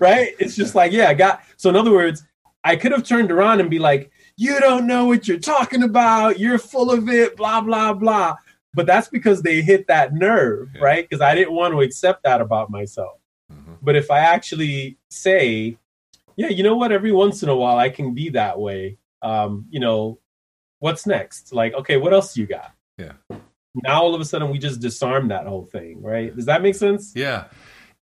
[0.00, 0.34] right?
[0.38, 1.42] It's just like, yeah, I got.
[1.56, 2.24] So in other words,
[2.62, 6.38] I could have turned around and be like, you don't know what you're talking about.
[6.38, 8.36] You're full of it, blah, blah, blah.
[8.72, 10.82] But that's because they hit that nerve, yeah.
[10.82, 11.08] right?
[11.08, 13.20] Because I didn't want to accept that about myself.
[13.52, 13.74] Mm-hmm.
[13.82, 15.78] But if I actually say,
[16.36, 19.66] yeah, you know what, every once in a while I can be that way, um,
[19.70, 20.18] you know,
[20.80, 21.52] what's next?
[21.52, 22.72] Like, okay, what else you got?
[22.98, 23.12] Yeah.
[23.74, 26.34] Now all of a sudden we just disarm that whole thing, right?
[26.34, 27.12] Does that make sense?
[27.14, 27.44] Yeah.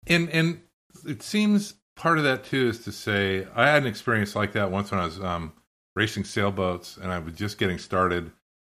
[0.06, 0.60] And and
[1.06, 4.70] it seems part of that too is to say I had an experience like that
[4.70, 5.52] once when I was um,
[5.96, 8.30] racing sailboats and I was just getting started.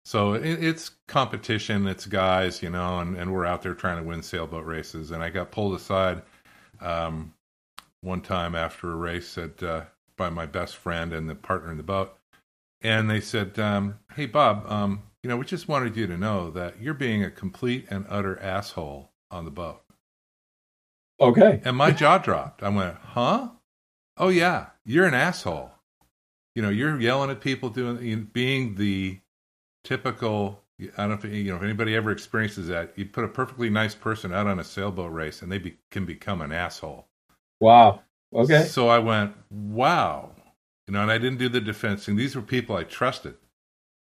[0.05, 4.07] So it, it's competition, it's guys, you know, and, and we're out there trying to
[4.07, 5.11] win sailboat races.
[5.11, 6.23] And I got pulled aside
[6.81, 7.33] um,
[8.01, 9.83] one time after a race at, uh,
[10.17, 12.15] by my best friend and the partner in the boat.
[12.81, 16.49] And they said, um, Hey, Bob, um, you know, we just wanted you to know
[16.51, 19.81] that you're being a complete and utter asshole on the boat.
[21.19, 21.61] Okay.
[21.65, 22.63] And my jaw dropped.
[22.63, 23.49] I went, huh?
[24.19, 25.71] oh yeah, you're an asshole.
[26.53, 29.19] You know, you're yelling at people, doing being the
[29.83, 30.61] typical.
[30.97, 32.91] I don't know if you know if anybody ever experiences that.
[32.95, 36.05] You put a perfectly nice person out on a sailboat race, and they be, can
[36.05, 37.07] become an asshole.
[37.59, 38.01] Wow.
[38.33, 38.65] Okay.
[38.65, 40.31] So I went, wow.
[40.87, 42.07] You know, and I didn't do the defense.
[42.07, 43.35] And these were people I trusted,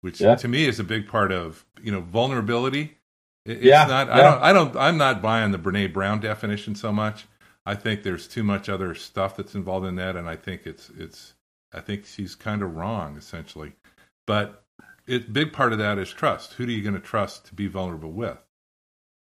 [0.02, 0.36] which yeah.
[0.36, 2.98] to me is a big part of you know vulnerability.
[3.46, 3.86] It's yeah.
[3.86, 4.08] not.
[4.08, 4.14] Yeah.
[4.14, 4.42] I don't.
[4.42, 4.76] I don't.
[4.78, 7.26] I'm not buying the Brene Brown definition so much.
[7.66, 10.90] I think there's too much other stuff that's involved in that, and I think it's
[10.98, 11.34] it's.
[11.72, 13.74] I think she's kind of wrong essentially,
[14.26, 14.64] but
[15.06, 16.54] it big part of that is trust.
[16.54, 18.38] Who are you going to trust to be vulnerable with?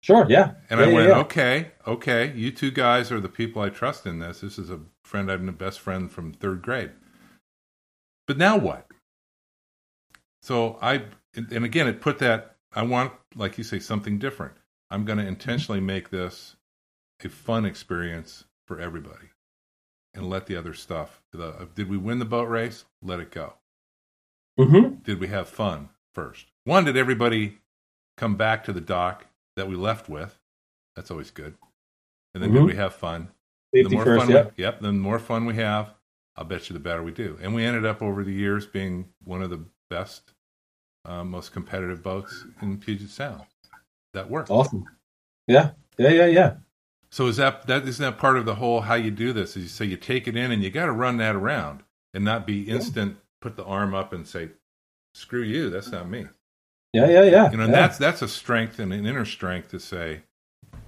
[0.01, 0.25] Sure.
[0.29, 0.51] Yeah.
[0.69, 2.31] And yeah, I went, okay, okay.
[2.35, 4.41] You two guys are the people I trust in this.
[4.41, 6.91] This is a friend I've been a best friend from third grade.
[8.27, 8.87] But now what?
[10.45, 11.01] So I,
[11.35, 14.53] and again, it put that, I want, like you say, something different.
[14.91, 16.55] I'm going to intentionally make this
[17.23, 19.29] a fun experience for everybody
[20.13, 22.85] and let the other stuff, the, did we win the boat race?
[23.01, 23.53] Let it go.
[24.59, 24.97] Mm-hmm.
[25.01, 26.45] Did we have fun first?
[26.63, 27.57] One, did everybody
[28.15, 30.37] come back to the dock that we left with?
[30.95, 31.55] That's always good.
[32.35, 32.67] And then mm-hmm.
[32.67, 33.29] did we have fun?
[33.73, 34.53] Safety the more first, fun yep.
[34.55, 34.79] We, yep.
[34.79, 35.95] The more fun we have,
[36.35, 37.39] I'll bet you the better we do.
[37.41, 40.33] And we ended up over the years being one of the best,
[41.05, 43.43] uh, most competitive boats in Puget Sound.
[44.13, 44.49] That worked.
[44.49, 44.85] Awesome.
[45.47, 45.71] Yeah.
[45.97, 46.09] Yeah.
[46.09, 46.25] Yeah.
[46.25, 46.53] Yeah.
[47.09, 49.55] So is that that isn't that part of the whole how you do this?
[49.55, 52.25] Is you say you take it in and you got to run that around and
[52.25, 53.13] not be instant.
[53.13, 53.19] Yeah.
[53.41, 54.49] Put the arm up and say,
[55.13, 56.25] "Screw you, that's not me."
[56.93, 57.51] Yeah, yeah, yeah.
[57.51, 57.71] You know, yeah.
[57.71, 60.23] that's that's a strength and an inner strength to say,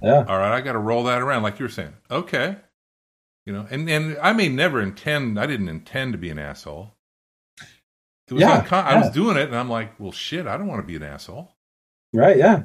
[0.01, 1.93] "Yeah, all right, I got to roll that around," like you were saying.
[2.10, 2.56] Okay,
[3.45, 5.39] you know, and and I may never intend.
[5.39, 6.93] I didn't intend to be an asshole.
[8.29, 8.87] Yeah, uncon- yeah.
[8.87, 11.03] I was doing it, and I'm like, well, shit, I don't want to be an
[11.03, 11.55] asshole.
[12.13, 12.37] Right?
[12.37, 12.63] Yeah.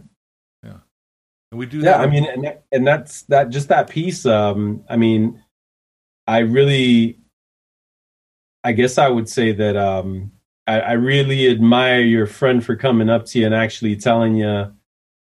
[0.63, 0.79] Yeah.
[1.51, 1.79] And we do.
[1.79, 3.51] Yeah, that I mean, and that, and that's that.
[3.51, 4.27] Just that piece.
[4.27, 5.43] Um, I mean,
[6.27, 7.19] I really,
[8.65, 10.33] I guess I would say that um,
[10.67, 14.73] I, I really admire your friend for coming up to you and actually telling you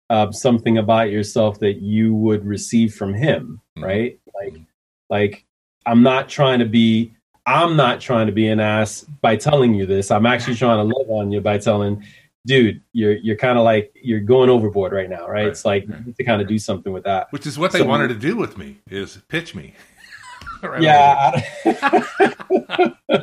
[0.09, 3.61] uh, something about yourself that you would receive from him.
[3.77, 3.85] Mm-hmm.
[3.85, 4.19] Right?
[4.33, 4.61] Like
[5.09, 5.45] like,
[5.85, 7.13] I'm not trying to be,
[7.45, 10.11] I'm not trying to be an ass by telling you this.
[10.11, 12.03] I'm actually trying to love on you by telling,
[12.45, 15.29] dude, you're you're kind of like you're going overboard right now, right?
[15.29, 15.47] right.
[15.47, 15.99] It's like right.
[15.99, 17.27] you need to kind of do something with that.
[17.31, 19.73] Which is what they wanted to do with me is pitch me.
[20.63, 22.93] right yeah, I,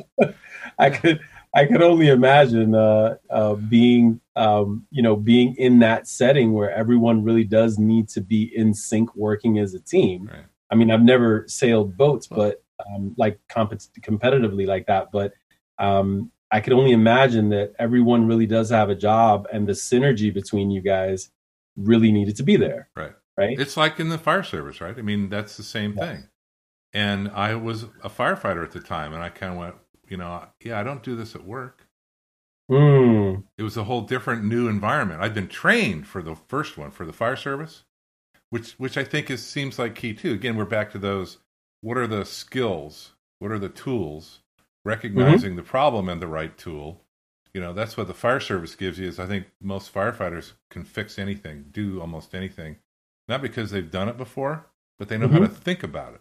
[0.78, 1.20] I, could
[1.54, 6.70] I could only imagine uh, uh, being um, you know being in that setting where
[6.70, 10.30] everyone really does need to be in sync, working as a team.
[10.70, 12.62] I mean, I've never sailed boats, but
[12.94, 15.10] um, like comp- competitively like that.
[15.12, 15.32] But
[15.78, 20.32] um, I could only imagine that everyone really does have a job, and the synergy
[20.32, 21.30] between you guys
[21.76, 22.88] really needed to be there.
[22.96, 23.12] Right.
[23.36, 23.58] Right.
[23.58, 24.98] It's like in the fire service, right?
[24.98, 26.04] I mean, that's the same yes.
[26.04, 26.28] thing.
[26.92, 29.74] And I was a firefighter at the time, and I kind of went,
[30.08, 31.86] you know, yeah, I don't do this at work.
[32.70, 33.44] Mm.
[33.56, 35.22] It was a whole different new environment.
[35.22, 37.84] I'd been trained for the first one for the fire service,
[38.50, 40.32] which which I think is seems like key too.
[40.32, 41.38] Again, we're back to those.
[41.80, 43.12] What are the skills?
[43.38, 44.40] What are the tools?
[44.84, 45.56] Recognizing mm-hmm.
[45.56, 47.02] the problem and the right tool.
[47.52, 49.08] You know, that's what the fire service gives you.
[49.08, 52.76] Is I think most firefighters can fix anything, do almost anything,
[53.28, 54.66] not because they've done it before,
[54.98, 55.36] but they know mm-hmm.
[55.36, 56.20] how to think about it.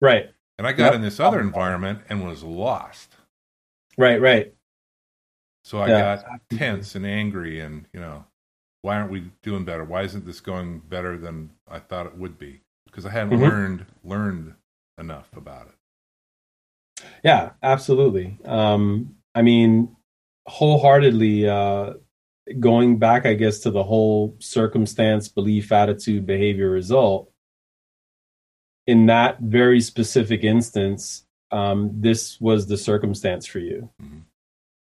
[0.00, 0.30] Right.
[0.58, 0.94] And I got yep.
[0.94, 3.14] in this other environment and was lost.
[3.96, 4.20] Right.
[4.20, 4.54] Right.
[5.64, 6.16] So I yeah.
[6.16, 8.24] got tense and angry, and you know,
[8.82, 9.84] why aren't we doing better?
[9.84, 12.62] Why isn't this going better than I thought it would be?
[12.86, 13.42] Because I hadn't mm-hmm.
[13.42, 14.54] learned learned
[14.98, 17.04] enough about it.
[17.24, 18.38] Yeah, absolutely.
[18.44, 19.96] Um, I mean,
[20.46, 21.94] wholeheartedly uh,
[22.58, 27.30] going back, I guess, to the whole circumstance, belief, attitude, behavior, result.
[28.86, 34.20] In that very specific instance, um, this was the circumstance for you, mm-hmm.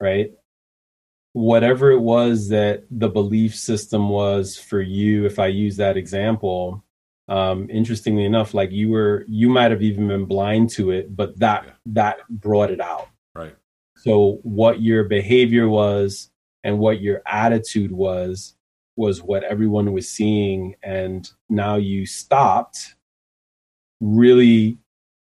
[0.00, 0.32] right?
[1.36, 6.82] whatever it was that the belief system was for you if i use that example
[7.28, 11.36] um interestingly enough like you were you might have even been blind to it but
[11.40, 11.72] that yeah.
[11.86, 13.08] that brought it out.
[13.34, 13.54] Right.
[13.96, 16.30] So what your behavior was
[16.62, 18.54] and what your attitude was
[18.94, 22.94] was what everyone was seeing and now you stopped
[24.00, 24.78] really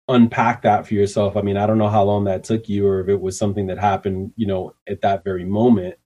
[0.06, 1.36] unpack that for yourself.
[1.36, 3.66] I mean i don't know how long that took you or if it was something
[3.66, 5.96] that happened you know at that very moment.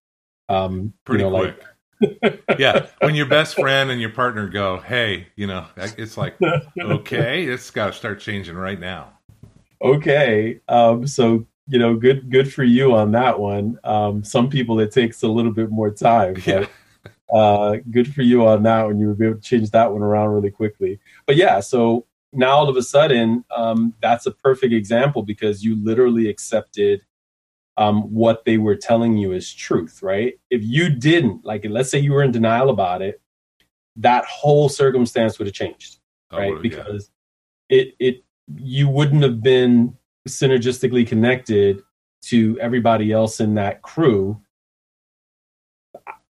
[0.48, 1.58] Um pretty you know, quick.
[1.58, 1.71] like...
[2.58, 6.36] yeah when your best friend and your partner go hey you know it's like
[6.80, 9.12] okay it's got to start changing right now.
[9.80, 13.78] Okay um so you know good good for you on that one.
[13.84, 16.66] Um some people it takes a little bit more time but yeah.
[17.34, 18.98] uh good for you on that one.
[18.98, 21.00] You were able to change that one around really quickly.
[21.26, 25.76] But yeah so now all of a sudden, um, that's a perfect example because you
[25.82, 27.02] literally accepted
[27.76, 30.38] um, what they were telling you is truth, right?
[30.50, 33.20] If you didn't, like, let's say you were in denial about it,
[33.96, 35.98] that whole circumstance would have changed,
[36.32, 36.60] right?
[36.60, 37.10] Because
[37.68, 37.78] yeah.
[37.78, 38.24] it it
[38.56, 39.96] you wouldn't have been
[40.28, 41.82] synergistically connected
[42.22, 44.40] to everybody else in that crew.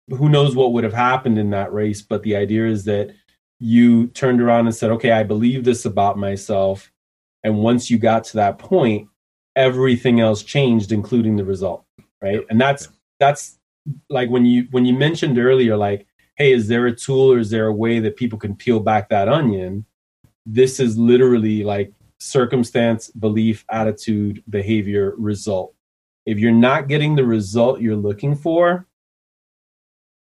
[0.08, 2.02] Who knows what would have happened in that race?
[2.02, 3.14] But the idea is that
[3.58, 6.90] you turned around and said, okay, I believe this about myself.
[7.44, 9.08] And once you got to that point,
[9.56, 11.84] everything else changed, including the result.
[12.22, 12.44] Right.
[12.50, 12.88] And that's,
[13.18, 13.58] that's
[14.08, 17.50] like when you, when you mentioned earlier, like, hey, is there a tool or is
[17.50, 19.84] there a way that people can peel back that onion?
[20.46, 25.74] This is literally like circumstance, belief, attitude, behavior, result.
[26.26, 28.86] If you're not getting the result you're looking for,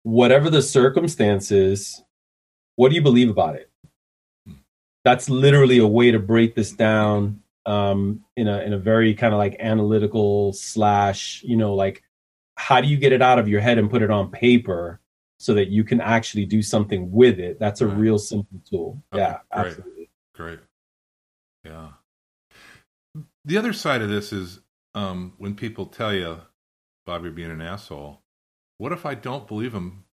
[0.02, 2.02] whatever the circumstances,
[2.76, 3.70] what do you believe about it?
[4.46, 4.52] Hmm.
[5.04, 9.34] That's literally a way to break this down um, in a in a very kind
[9.34, 12.02] of like analytical slash, you know, like
[12.56, 15.00] how do you get it out of your head and put it on paper
[15.38, 17.58] so that you can actually do something with it?
[17.58, 17.98] That's a right.
[17.98, 19.02] real simple tool.
[19.12, 19.66] Okay, yeah, great.
[19.66, 20.10] absolutely.
[20.34, 20.58] Great.
[21.64, 21.88] Yeah.
[23.44, 24.60] The other side of this is
[24.94, 26.40] um, when people tell you,
[27.04, 28.22] Bobby, you're being an asshole,
[28.78, 30.04] what if I don't believe them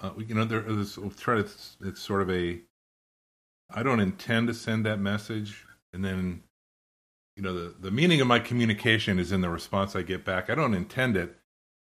[0.00, 1.38] uh, you know, there is thread.
[1.38, 2.60] It's, it's sort of a.
[3.70, 6.42] I don't intend to send that message, and then,
[7.36, 10.50] you know, the the meaning of my communication is in the response I get back.
[10.50, 11.36] I don't intend it,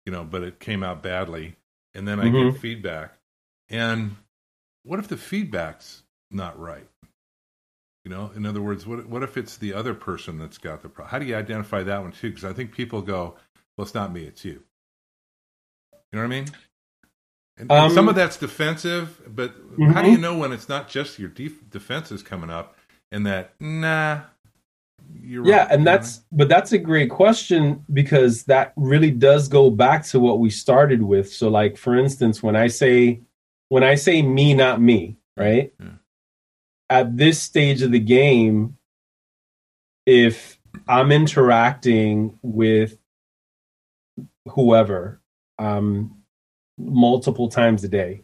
[0.05, 1.55] you know, but it came out badly,
[1.93, 2.51] and then I mm-hmm.
[2.51, 3.13] get feedback.
[3.69, 4.15] And
[4.83, 6.87] what if the feedback's not right?
[8.05, 10.89] You know, in other words, what what if it's the other person that's got the
[10.89, 11.11] problem?
[11.11, 12.29] How do you identify that one too?
[12.29, 13.35] Because I think people go,
[13.77, 14.63] "Well, it's not me, it's you."
[16.11, 16.45] You know what I mean?
[17.57, 19.91] And, um, some of that's defensive, but mm-hmm.
[19.91, 22.77] how do you know when it's not just your def- defenses coming up
[23.11, 24.21] and that nah?
[25.21, 30.19] Yeah, and that's but that's a great question because that really does go back to
[30.19, 31.31] what we started with.
[31.31, 33.21] So, like for instance, when I say
[33.69, 35.73] when I say me, not me, right?
[35.79, 35.87] Yeah.
[36.89, 38.77] At this stage of the game,
[40.05, 42.97] if I'm interacting with
[44.47, 45.21] whoever,
[45.59, 46.19] um,
[46.79, 48.23] multiple times a day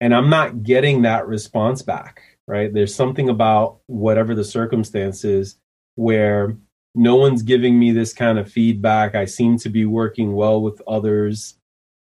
[0.00, 2.72] and i'm not getting that response back right?
[2.72, 5.56] There's something about whatever the circumstances
[5.96, 6.56] where
[6.94, 9.14] no one's giving me this kind of feedback.
[9.14, 11.54] I seem to be working well with others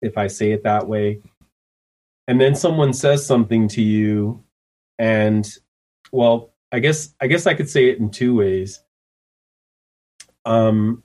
[0.02, 1.20] if i say it that way.
[2.28, 4.43] And then someone says something to you
[4.98, 5.50] and
[6.12, 8.82] well i guess i guess i could say it in two ways.
[10.46, 11.04] Um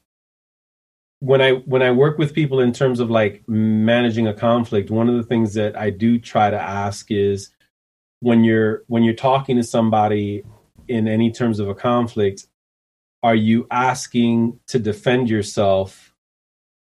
[1.21, 5.09] when I when I work with people in terms of like managing a conflict, one
[5.09, 7.51] of the things that I do try to ask is
[8.21, 10.45] when you're when you're talking to somebody
[10.89, 12.47] in any terms of a conflict,
[13.23, 16.15] are you asking to defend yourself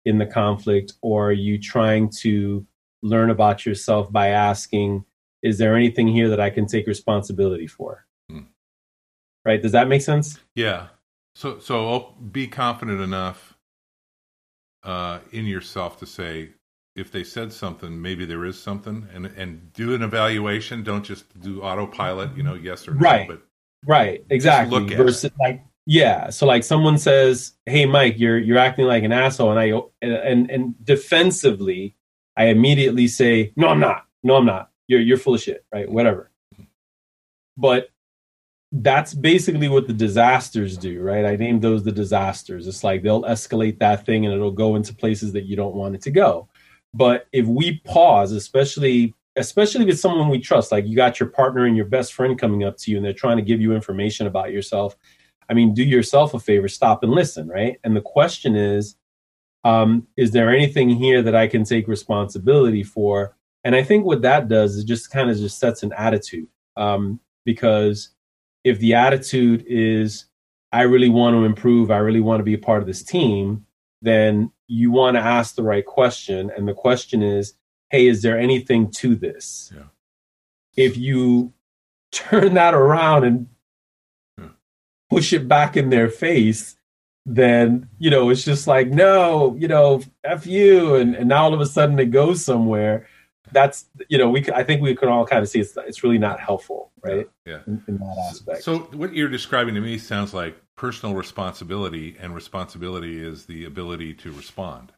[0.05, 2.67] in the conflict or are you trying to
[3.03, 5.05] learn about yourself by asking
[5.43, 8.07] is there anything here that I can take responsibility for?
[8.31, 8.45] Hmm.
[9.45, 9.61] Right?
[9.61, 10.39] Does that make sense?
[10.55, 10.89] Yeah.
[11.35, 13.57] So so be confident enough
[14.83, 16.51] uh, in yourself to say
[16.97, 20.83] if they said something, maybe there is something, and and do an evaluation.
[20.83, 22.37] Don't just do autopilot.
[22.37, 23.01] You know, yes or no.
[23.01, 23.29] Right.
[23.29, 23.43] But
[23.87, 24.25] right.
[24.31, 24.79] Exactly.
[24.79, 26.31] Look Versus like yeah.
[26.31, 30.51] So like someone says, "Hey, Mike, you're you're acting like an asshole," and I and
[30.51, 31.97] and defensively,
[32.37, 34.07] I immediately say, "No, I'm not.
[34.23, 34.71] No, I'm not.
[34.87, 35.91] You're you're full of shit." Right.
[35.91, 36.31] Whatever.
[37.57, 37.89] But
[38.77, 41.25] that's basically what the disasters do, right?
[41.25, 42.67] I named those the disasters.
[42.67, 45.95] It's like they'll escalate that thing and it'll go into places that you don't want
[45.95, 46.49] it to go.
[46.95, 51.67] But if we pause, especially especially with someone we trust, like you got your partner
[51.67, 54.29] and your best friend coming up to you and they're trying to give you information
[54.29, 54.97] about yourself,
[55.49, 57.79] I mean, do yourself a favor, stop and listen, right?
[57.83, 58.97] And the question is,
[59.65, 63.37] um, is there anything here that I can take responsibility for?
[63.65, 67.19] And I think what that does is just kind of just sets an attitude um,
[67.45, 68.11] because
[68.63, 70.27] if the attitude is
[70.71, 73.65] I really want to improve, I really want to be a part of this team,
[74.03, 76.51] then you want to ask the right question.
[76.57, 77.55] And the question is,
[77.91, 79.73] hey, is there anything to this?
[79.75, 79.85] Yeah.
[80.77, 81.53] If you
[82.13, 83.49] turn that around and
[84.39, 84.49] yeah.
[85.11, 86.77] push it back in their face,
[87.27, 91.55] then you know it's just like no, you know, f you, and, and now all
[91.55, 93.07] of a sudden it goes somewhere
[93.53, 96.19] that's you know we I think we can all kind of see it's it's really
[96.19, 97.29] not helpful, right?
[97.47, 97.61] Yeah.
[97.67, 98.65] In, in, that aspect.
[98.65, 104.15] So what you're describing to me sounds like personal responsibility, and responsibility is the ability
[104.15, 104.93] to respond.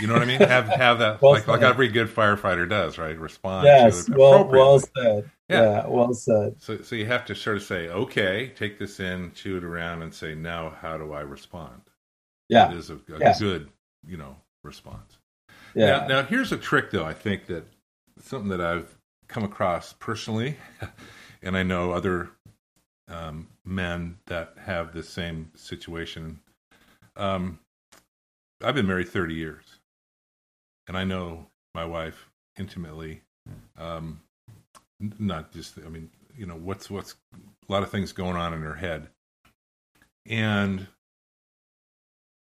[0.00, 0.40] You know what I mean?
[0.40, 3.16] Have have that well like, like every good firefighter does, right?
[3.18, 3.66] Respond.
[3.66, 4.08] Yes.
[4.08, 5.30] well, well said.
[5.48, 5.62] Yeah.
[5.62, 5.86] yeah.
[5.86, 6.56] well said.
[6.58, 10.02] So, so you have to sort of say, okay, take this in, chew it around,
[10.02, 11.82] and say, now how do I respond?
[12.48, 13.38] Yeah, it is a, a yeah.
[13.38, 13.68] good,
[14.06, 15.18] you know, response.
[15.74, 15.86] Yeah.
[15.86, 17.04] Now, now, here's a trick, though.
[17.04, 17.64] I think that
[18.20, 18.98] something that I've
[19.28, 20.56] come across personally,
[21.42, 22.30] and I know other
[23.08, 26.40] um, men that have the same situation.
[27.16, 27.58] Um,
[28.62, 29.64] I've been married 30 years,
[30.86, 33.22] and I know my wife intimately.
[33.76, 34.20] Um,
[35.18, 38.62] not just, I mean, you know, what's what's a lot of things going on in
[38.62, 39.08] her head,
[40.26, 40.86] and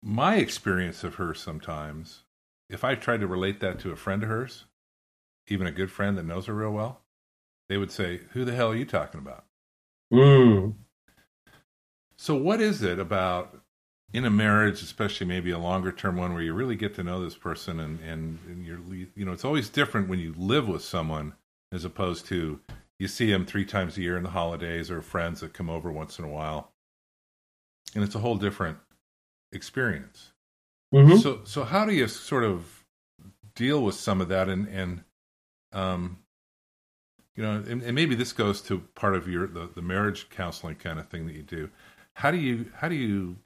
[0.02, 2.22] my experience of her sometimes,
[2.68, 4.64] if I tried to relate that to a friend of hers,
[5.46, 7.00] even a good friend that knows her real well,
[7.68, 9.44] they would say, "Who the hell are you talking about?"
[10.12, 10.74] Mm.
[12.16, 13.58] So, what is it about
[14.12, 17.22] in a marriage, especially maybe a longer term one, where you really get to know
[17.22, 18.80] this person, and and, and you're
[19.14, 21.34] you know it's always different when you live with someone
[21.72, 22.60] as opposed to
[22.98, 25.92] you see them three times a year in the holidays or friends that come over
[25.92, 26.72] once in a while,
[27.94, 28.78] and it's a whole different
[29.52, 30.32] experience.
[30.94, 31.18] Mm-hmm.
[31.18, 32.84] So, so how do you sort of
[33.54, 35.04] deal with some of that, and and
[35.72, 36.18] um,
[37.38, 40.74] you know, and, and, maybe this goes to part of your the, the marriage counseling
[40.74, 41.70] kind of thing that you do.
[42.14, 43.36] How do you how do you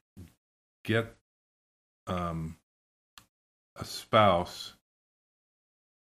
[0.83, 1.15] get
[2.07, 2.57] um,
[3.77, 4.73] a spouse,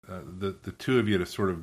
[0.08, 1.62] uh, the the two of you to sort of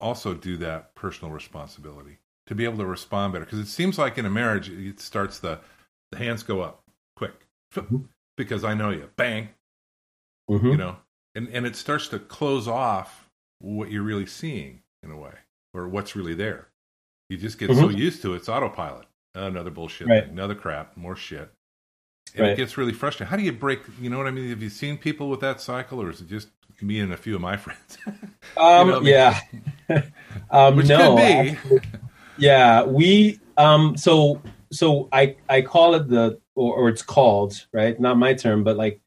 [0.00, 3.44] also do that personal responsibility to be able to respond better?
[3.44, 5.60] Because it seems like in a marriage, it starts the
[6.10, 6.84] the hands go up
[7.16, 7.34] quick
[7.74, 7.98] mm-hmm.
[8.38, 9.50] because I know you, bang,
[10.48, 10.68] mm-hmm.
[10.68, 10.96] you know,
[11.34, 15.32] and and it starts to close off what you're really seeing in a way,
[15.74, 16.68] or what's really there.
[17.28, 17.80] You just get mm-hmm.
[17.80, 19.06] so used to it, it's autopilot.
[19.34, 20.26] Another bullshit, right.
[20.26, 21.50] another crap, more shit.
[22.34, 22.52] And right.
[22.52, 23.30] it gets really frustrating.
[23.30, 23.80] How do you break?
[24.00, 24.48] You know what I mean?
[24.50, 26.48] Have you seen people with that cycle, or is it just
[26.80, 27.98] me and a few of my friends?
[28.56, 29.40] um, know, yeah.
[30.50, 31.80] um, Which no, could be.
[32.38, 33.40] Yeah, we.
[33.56, 34.40] Um, so
[34.70, 38.76] so I I call it the or, or it's called right, not my term, but
[38.76, 39.00] like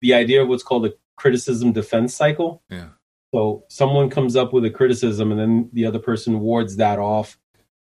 [0.00, 2.62] the idea of what's called a criticism defense cycle.
[2.70, 2.88] Yeah.
[3.32, 7.38] So someone comes up with a criticism, and then the other person wards that off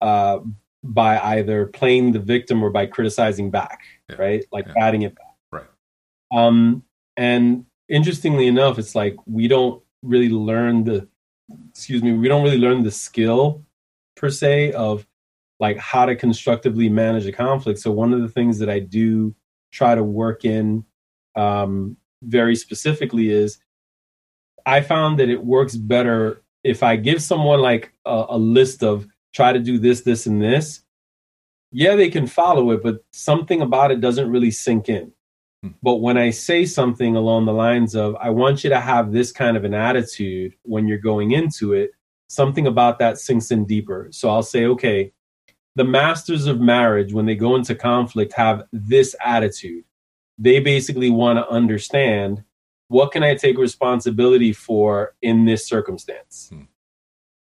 [0.00, 0.40] uh,
[0.82, 3.80] by either playing the victim or by criticizing back,
[4.10, 4.16] yeah.
[4.16, 4.44] right?
[4.52, 4.74] Like yeah.
[4.74, 5.36] batting it back.
[5.50, 5.66] Right.
[6.32, 6.82] Um,
[7.16, 11.08] and interestingly enough, it's like we don't really learn the,
[11.70, 13.64] excuse me, we don't really learn the skill
[14.16, 15.06] per se of
[15.60, 17.78] like how to constructively manage a conflict.
[17.78, 19.34] So one of the things that I do
[19.70, 20.84] try to work in
[21.36, 23.58] um, very specifically is
[24.66, 29.06] I found that it works better if I give someone like a, a list of
[29.32, 30.82] try to do this, this, and this.
[31.72, 35.12] Yeah, they can follow it, but something about it doesn't really sink in.
[35.62, 35.70] Hmm.
[35.82, 39.32] But when I say something along the lines of, I want you to have this
[39.32, 41.92] kind of an attitude when you're going into it,
[42.28, 44.08] something about that sinks in deeper.
[44.10, 45.12] So I'll say, okay,
[45.74, 49.84] the masters of marriage, when they go into conflict, have this attitude.
[50.38, 52.44] They basically want to understand
[52.93, 56.51] what can I take responsibility for in this circumstance?
[56.53, 56.64] Hmm.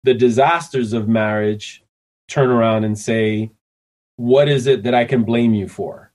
[0.02, 1.84] The disasters of marriage
[2.28, 3.52] turn around and say,
[4.16, 6.12] what is it that I can blame you for?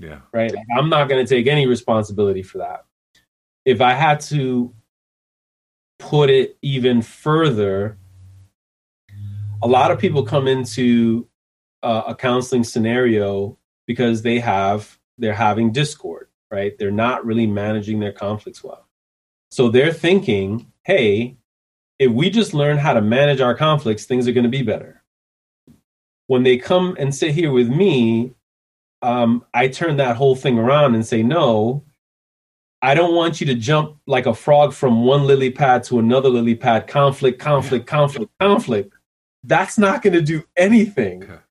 [0.00, 0.20] Yeah.
[0.32, 0.52] Right?
[0.52, 2.84] Like, I'm not going to take any responsibility for that.
[3.64, 4.74] If I had to
[6.00, 7.98] put it even further,
[9.62, 11.28] a lot of people come into
[11.84, 13.56] uh, a counseling scenario
[13.86, 16.78] because they have they're having discord right?
[16.78, 18.86] They're not really managing their conflicts well.
[19.50, 21.38] So they're thinking, hey,
[21.98, 25.02] if we just learn how to manage our conflicts, things are going to be better.
[26.26, 28.34] When they come and sit here with me,
[29.00, 31.84] um, I turn that whole thing around and say, no,
[32.82, 36.28] I don't want you to jump like a frog from one lily pad to another
[36.28, 38.94] lily pad, conflict, conflict, conflict, conflict.
[39.44, 41.24] That's not going to do anything.
[41.24, 41.41] Okay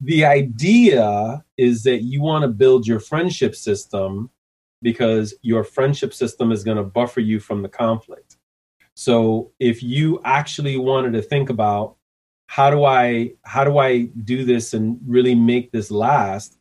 [0.00, 4.30] the idea is that you want to build your friendship system
[4.80, 8.36] because your friendship system is going to buffer you from the conflict.
[8.94, 11.96] So if you actually wanted to think about
[12.46, 16.58] how do I how do I do this and really make this last,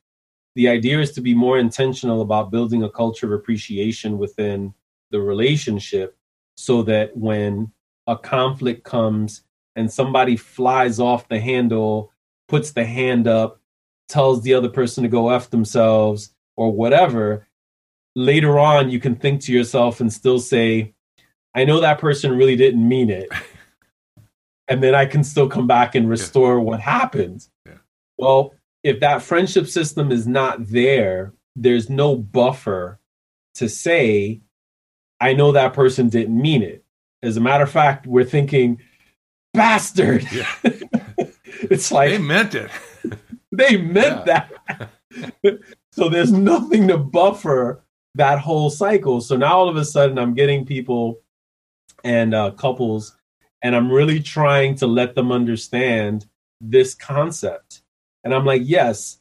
[0.55, 4.73] the idea is to be more intentional about building a culture of appreciation within
[5.11, 6.17] the relationship
[6.57, 7.71] so that when
[8.07, 9.43] a conflict comes
[9.75, 12.11] and somebody flies off the handle
[12.47, 13.61] puts the hand up,
[14.07, 17.47] tells the other person to go F themselves or whatever,
[18.15, 20.93] later on you can think to yourself and still say,
[21.53, 23.29] I know that person really didn't mean it.
[24.67, 26.63] and then I can still come back and restore yeah.
[26.63, 27.47] what happened.
[27.65, 27.73] Yeah.
[28.17, 32.99] Well, if that friendship system is not there, there's no buffer
[33.55, 34.41] to say,
[35.19, 36.83] I know that person didn't mean it.
[37.23, 38.79] As a matter of fact, we're thinking,
[39.53, 40.25] bastard.
[40.31, 40.47] Yeah.
[41.71, 42.71] it's like they meant it.
[43.51, 44.51] they meant that.
[45.91, 47.83] so there's nothing to buffer
[48.15, 49.21] that whole cycle.
[49.21, 51.21] So now all of a sudden I'm getting people
[52.03, 53.15] and uh, couples,
[53.61, 56.27] and I'm really trying to let them understand
[56.61, 57.81] this concept.
[58.23, 59.19] And I'm like, yes,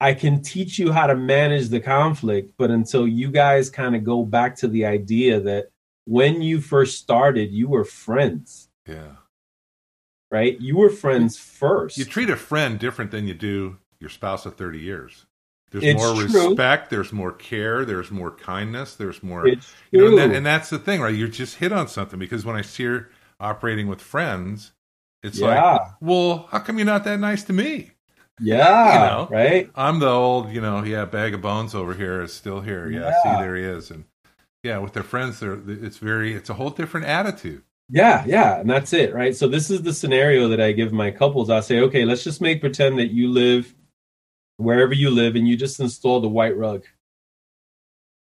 [0.00, 4.04] I can teach you how to manage the conflict, but until you guys kind of
[4.04, 5.70] go back to the idea that
[6.06, 8.68] when you first started, you were friends.
[8.86, 9.16] Yeah.
[10.30, 10.60] Right?
[10.60, 11.98] You were friends first.
[11.98, 15.26] You treat a friend different than you do your spouse of 30 years.
[15.72, 16.48] There's It's more true.
[16.48, 20.46] respect, there's more care, there's more kindness, there's more It's you know, and, that, and
[20.46, 21.14] that's the thing, right?
[21.14, 23.08] You just hit on something because when I see her
[23.38, 24.72] operating with friends,
[25.22, 25.46] it's Yeah.
[25.74, 27.92] like, well, how come you're not that nice to me?
[28.40, 28.92] yeah.
[28.94, 29.28] you know.
[29.30, 29.70] Right?
[29.76, 32.90] I'm the old, you know, yeah, bag of bones over here is still here.
[32.90, 33.22] Yeah, Yeah.
[33.22, 33.90] see, there he is.
[33.92, 34.04] And
[34.64, 37.62] yeah, with their friends, they're, it's very, it's a whole different attitude.
[37.92, 39.34] Yeah, yeah, and that's it, right?
[39.34, 41.50] So this is the scenario that I give my couples.
[41.50, 43.74] I say, okay, let's just make pretend that you live
[44.58, 46.84] wherever you live and you just install the white rug.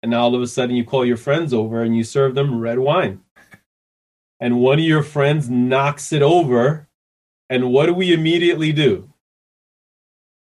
[0.03, 2.59] And now all of a sudden you call your friends over and you serve them
[2.59, 3.21] red wine.
[4.39, 6.89] And one of your friends knocks it over.
[7.51, 9.13] And what do we immediately do?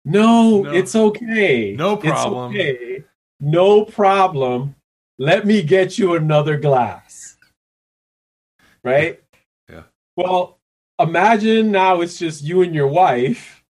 [0.07, 0.73] No, No.
[0.73, 1.75] it's okay.
[1.77, 2.53] No It's problem.
[2.53, 3.05] okay.
[3.41, 4.77] No problem.
[5.18, 7.30] Let me get you another glass.
[8.85, 9.22] Right?
[9.68, 9.83] Yeah.
[10.16, 10.59] Well,
[10.99, 13.64] imagine now it's just you and your wife,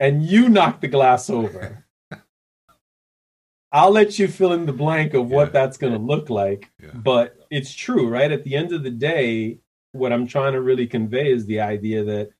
[0.00, 1.84] and you knock the glass over.
[3.72, 5.52] I'll let you fill in the blank of what Yeah.
[5.52, 6.70] that's going to look like.
[6.82, 6.90] Yeah.
[6.94, 8.30] But it's true, right?
[8.32, 9.58] At the end of the day,
[9.92, 12.30] what I'm trying to really convey is the idea that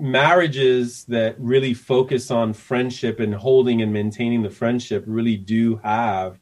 [0.00, 6.38] marriages that really focus on friendship and holding and maintaining the friendship really do have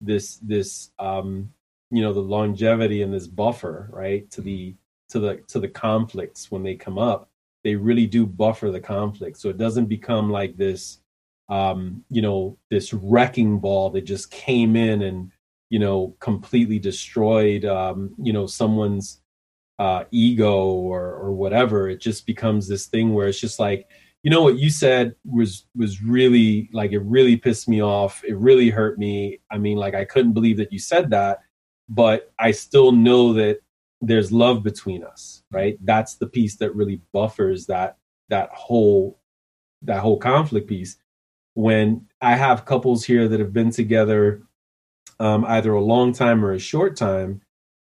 [0.00, 1.52] this this um
[1.90, 4.74] you know the longevity and this buffer right to the
[5.08, 7.30] to the to the conflicts when they come up
[7.64, 10.98] they really do buffer the conflict so it doesn't become like this
[11.48, 15.30] um you know this wrecking ball that just came in and
[15.68, 19.20] you know completely destroyed um you know someone's
[19.80, 21.88] uh, ego or or whatever.
[21.88, 23.88] It just becomes this thing where it's just like,
[24.22, 28.22] you know, what you said was was really like it really pissed me off.
[28.22, 29.40] It really hurt me.
[29.50, 31.40] I mean, like I couldn't believe that you said that,
[31.90, 33.60] but I still know that
[34.00, 35.76] there's love between us, right?
[35.84, 39.18] That's the piece that really buffers that that whole
[39.82, 40.96] that whole conflict piece.
[41.54, 44.42] When I have couples here that have been together
[45.18, 47.42] um, either a long time or a short time,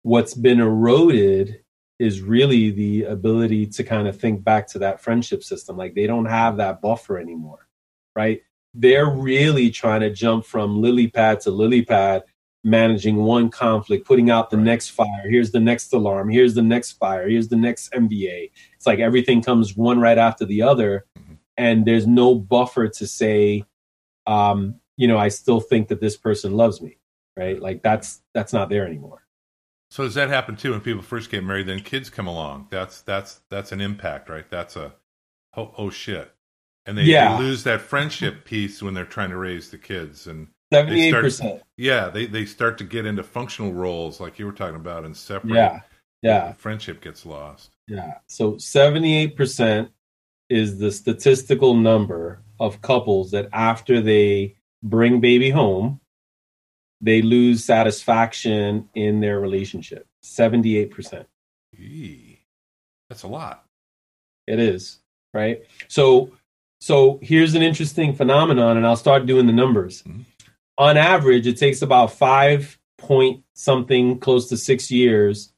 [0.02, 1.62] what's been eroded
[1.98, 5.76] is really the ability to kind of think back to that friendship system.
[5.76, 7.66] Like they don't have that buffer anymore,
[8.14, 8.42] right?
[8.72, 12.22] They're really trying to jump from lily pad to lily pad,
[12.64, 14.66] managing one conflict, putting out the Right.
[14.66, 15.28] next fire.
[15.28, 16.28] Here's the next alarm.
[16.28, 17.28] Here's the next fire.
[17.28, 18.50] Here's the next MVA.
[18.74, 21.06] It's like everything comes one right after the other.
[21.18, 21.38] Mhm.
[21.56, 23.64] And there's no buffer to say,
[24.26, 26.98] um, you know, I still think that this person loves me,
[27.36, 27.60] right?
[27.60, 29.24] Like that's that's not there anymore.
[29.90, 31.66] So does that happen too when people first get married?
[31.66, 32.66] Then kids come along.
[32.70, 34.48] That's that's that's an impact, right?
[34.50, 34.94] That's a
[35.56, 36.30] oh, oh shit,
[36.86, 37.36] and they, Yeah.
[37.38, 41.62] they lose that friendship piece when they're trying to raise the kids, and Seventy-eight percent.
[41.76, 45.16] yeah, they they start to get into functional roles like you were talking about and
[45.16, 45.54] separate.
[45.54, 45.80] Yeah,
[46.22, 47.70] yeah, friendship gets lost.
[47.86, 48.18] yeah.
[48.26, 49.90] So seventy-eight percent
[50.50, 56.00] is the statistical number of couples that after they bring baby home,
[57.00, 60.06] they lose satisfaction in their relationship.
[60.22, 61.26] Seventy-eight percent.
[61.78, 62.40] Eee.
[63.08, 63.64] That's a lot.
[64.46, 64.98] It is
[65.32, 65.62] right.
[65.88, 66.32] So,
[66.80, 70.02] so here's an interesting phenomenon, and I'll start doing the numbers.
[70.02, 70.24] Mhm.
[70.78, 75.52] On average, it takes about five point something, close to six years,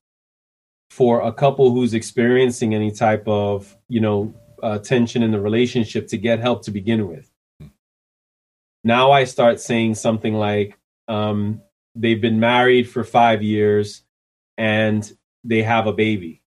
[0.88, 6.08] for a couple who's experiencing any type of you know uh, tension in the relationship
[6.08, 7.30] to get help to begin with.
[8.82, 11.60] Now I start saying something like um,
[11.94, 14.02] they've been married for five years
[14.56, 15.10] and
[15.44, 16.40] they have a baby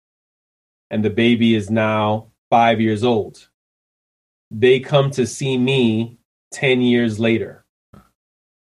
[0.91, 3.47] and the baby is now five years old.
[4.51, 6.19] They come to see me
[6.51, 7.60] 10 years later.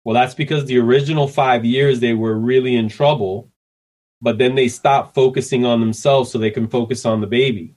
[0.04, 3.52] Well, that's because the original five years they were really in trouble,
[4.22, 7.76] but then they stopped focusing on themselves so they can focus on the baby.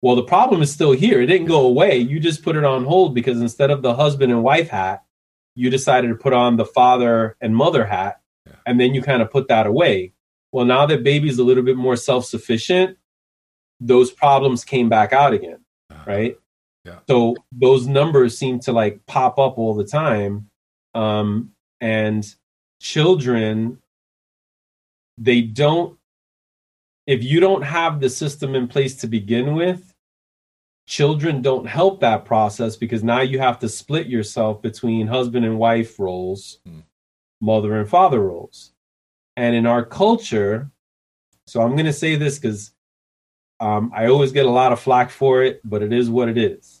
[0.00, 1.20] Well, the problem is still here.
[1.20, 1.98] It didn't go away.
[1.98, 5.04] You just put it on hold because instead of the husband and wife hat,
[5.54, 8.20] you decided to put on the father and mother hat,
[8.64, 10.12] and then you kind of put that away.
[10.52, 12.96] Well, now that baby's a little bit more self sufficient,
[13.80, 16.36] those problems came back out again, Uh, right?
[16.84, 16.98] Yeah.
[17.08, 20.48] So those numbers seem to like pop up all the time.
[20.94, 22.26] Um, and
[22.80, 23.78] children,
[25.16, 25.98] they don't,
[27.06, 29.94] if you don't have the system in place to begin with,
[30.86, 35.58] children don't help that process because now you have to split yourself between husband and
[35.58, 36.80] wife roles, Hmm.
[37.40, 38.72] mother and father roles.
[39.36, 40.70] And in our culture,
[41.46, 42.72] so I'm going to say this because
[43.60, 46.38] um, I always get a lot of flack for it, but it is what it
[46.38, 46.77] is.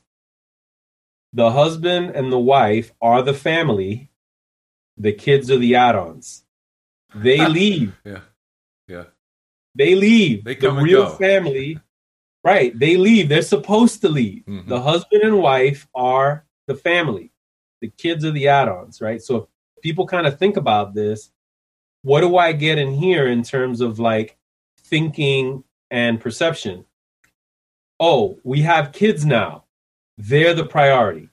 [1.32, 4.10] The husband and the wife are the family,
[4.96, 6.44] the kids are the add ons.
[7.14, 8.20] They leave Yeah.
[8.86, 9.04] Yeah.
[9.74, 10.44] they leave.
[10.44, 11.10] They the come and real go.
[11.16, 11.78] family,
[12.44, 12.76] right?
[12.78, 13.28] They leave.
[13.28, 14.44] They're supposed to leave.
[14.46, 14.66] Mhm.
[14.68, 17.30] The husband and wife are the family.
[17.80, 19.22] The kids are the add-ons, right?
[19.22, 21.30] So if people kind of think about this,
[22.02, 24.36] what do I get in here in terms of like
[24.80, 26.84] thinking and perception?
[28.00, 29.64] Oh, we have kids now.
[30.18, 31.30] They're the priority.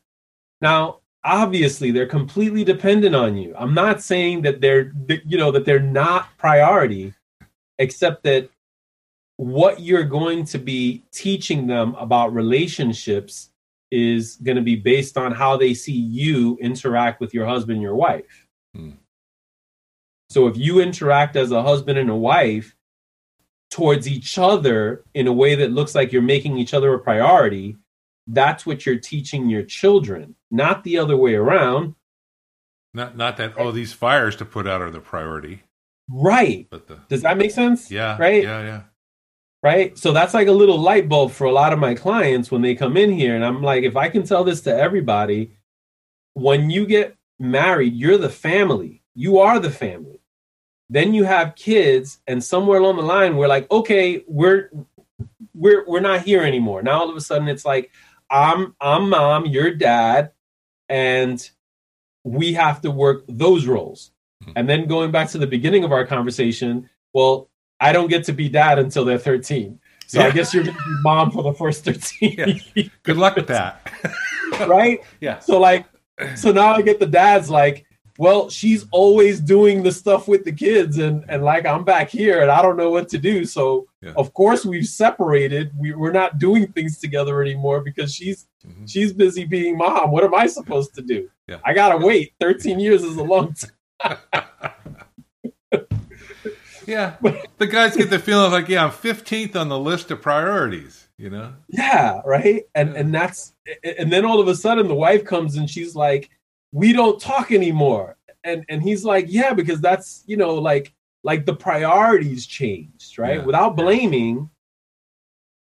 [0.61, 3.53] Now, obviously, they're completely dependent on you.
[3.57, 4.93] I'm not saying that they're,
[5.25, 7.13] you know, that they're not priority
[7.79, 8.49] except that
[9.38, 13.49] what you're going to be teaching them about relationships
[13.91, 17.95] is going to be based on how they see you interact with your husband your
[17.95, 18.47] wife.
[18.73, 18.91] Hmm.
[20.29, 22.75] So if you interact as a husband and a wife
[23.71, 27.77] towards each other in a way that looks like you're making each other a priority,
[28.28, 31.95] that's what you're teaching your children, not the other way around.
[32.93, 35.63] Not not that oh these fires to put out are the priority,
[36.09, 36.67] Right.
[36.69, 37.91] but the Does that make sense?
[37.91, 38.43] yeah Right.
[38.43, 38.82] yeah yeah
[39.63, 39.97] right?
[39.97, 42.76] So that's like a little light bulb for a lot of my clients when they
[42.76, 43.36] come in here.
[43.36, 45.57] And I'm like, if I can tell this to everybody,
[46.34, 49.01] when you get married, you're the family.
[49.15, 50.21] You are the family.
[50.89, 54.69] Then you have kids, and somewhere along the line, we're like, okay, we're
[55.55, 56.84] we're we're not here anymore.
[56.84, 57.91] Now all of a sudden it's like,
[58.30, 60.32] I'm I'm mom, you're dad,
[60.89, 61.47] and
[62.23, 64.11] we have to work those roles.
[64.43, 64.53] Mhm.
[64.55, 67.49] And then going back to the beginning of our conversation, well,
[67.80, 69.80] I don't get to be dad until they're 13.
[70.07, 72.61] So I guess you're going to be mom for the first 13
[73.03, 73.91] good luck with that
[74.67, 75.01] right?
[75.19, 75.86] yeah So like,
[76.36, 77.84] so now I get the dads like,
[78.18, 82.41] well, she's always doing the stuff with the kids, and and like I'm back here
[82.41, 83.45] and I don't know what to do.
[83.45, 84.13] So Yeah.
[84.16, 85.72] of course we've separated.
[85.78, 88.89] We, we're not doing things together anymore because she's Mhm.
[88.89, 90.11] she's busy being mom.
[90.11, 91.30] What am I supposed to do?
[91.47, 91.57] Yeah.
[91.66, 92.34] I gotta wait.
[92.39, 94.18] 13 years is a long time.
[96.88, 97.16] yeah
[97.57, 101.30] the guys get the feeling like yeah I'm 15th on the list of priorities you
[101.32, 102.63] know Yeah, right.
[102.76, 102.99] And Yeah.
[102.99, 103.53] and that's
[103.84, 106.30] and then all of a sudden the wife comes and she's like,
[106.76, 111.45] "We don't talk anymore." And and he's like, "Yeah, because that's you know like like
[111.45, 113.38] the priorities changed, right?
[113.38, 114.49] Yeah, Without blaming,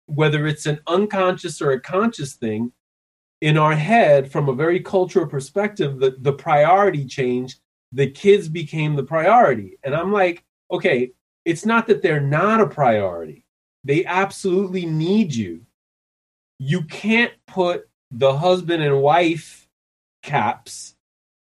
[0.06, 2.72] whether it's an unconscious or a conscious thing,
[3.40, 7.60] in our head from a very cultural perspective, the the priority changed.
[7.92, 11.12] The kids became the priority, and I'm like, okay,
[11.44, 13.44] it's not that they're not a priority
[13.84, 15.60] they absolutely need you.
[16.58, 19.68] You can't put the husband and wife
[20.22, 20.93] caps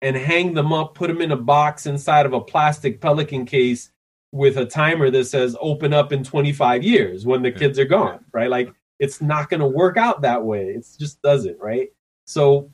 [0.02, 3.92] and hang them up, put them in a box inside of a plastic pelican case
[4.32, 8.24] with a timer that says open up in 25 years when the kids are gone,
[8.32, 8.50] right?
[8.50, 10.68] Like it's not going to work out that way.
[10.70, 11.90] It just doesn't, right?
[12.26, 12.72] So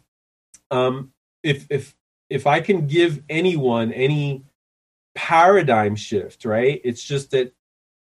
[0.69, 1.11] um
[1.43, 1.95] if if
[2.29, 4.43] if I can give anyone any
[5.15, 6.79] paradigm shift, right?
[6.83, 7.53] It's just that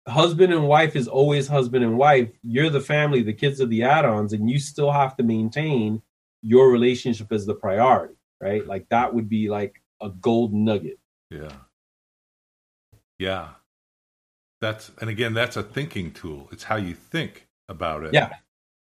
[0.07, 2.31] husband and wife is always husband and wife.
[2.43, 6.03] You're the family, the kids are the add ons, and you still have to maintain
[6.43, 8.67] your relationship as the priority, right?
[8.67, 10.99] Like that would be like a gold nugget.
[11.31, 11.53] Yeah.
[13.19, 13.49] Yeah.
[14.61, 16.49] That's and again that's a thinking tool.
[16.53, 18.13] It's how you think about it.
[18.15, 18.31] Yeah.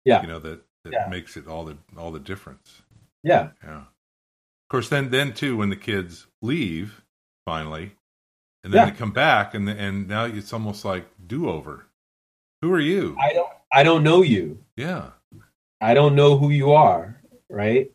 [0.04, 0.22] Yeah.
[0.22, 1.08] You know that that Yeah.
[1.08, 2.82] makes it all the all the difference.
[3.22, 3.50] Yeah.
[3.62, 3.80] Yeah.
[3.82, 7.02] Of course then then too when the kids leave
[7.44, 7.92] finally
[8.64, 8.90] and then Yeah.
[8.90, 11.86] they come back and and now it's almost like do-over.
[12.62, 13.16] Who are you?
[13.20, 14.64] I don't I don't know you.
[14.76, 15.10] yeah.
[15.82, 17.90] I don't know who you are, right?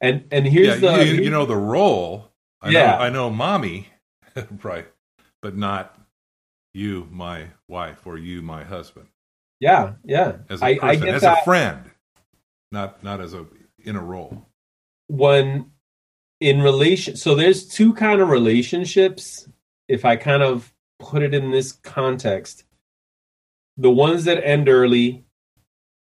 [0.00, 2.30] And and here's yeah, the you, you know the role.
[2.62, 2.96] I Yeah.
[2.96, 3.88] know I know mommy,
[4.62, 4.86] right,
[5.42, 5.98] but not
[6.74, 9.08] you, my wife, or you, my husband.
[9.60, 10.38] yeah, yeah.
[10.48, 11.90] As a I, person, I get as that a friend,
[12.72, 13.46] not not as a
[13.84, 14.46] in a role.
[15.08, 15.70] when
[16.40, 19.48] in relation so there's two kind of relationships
[19.88, 22.64] if i kind of put it in this context
[23.76, 25.24] the ones that end early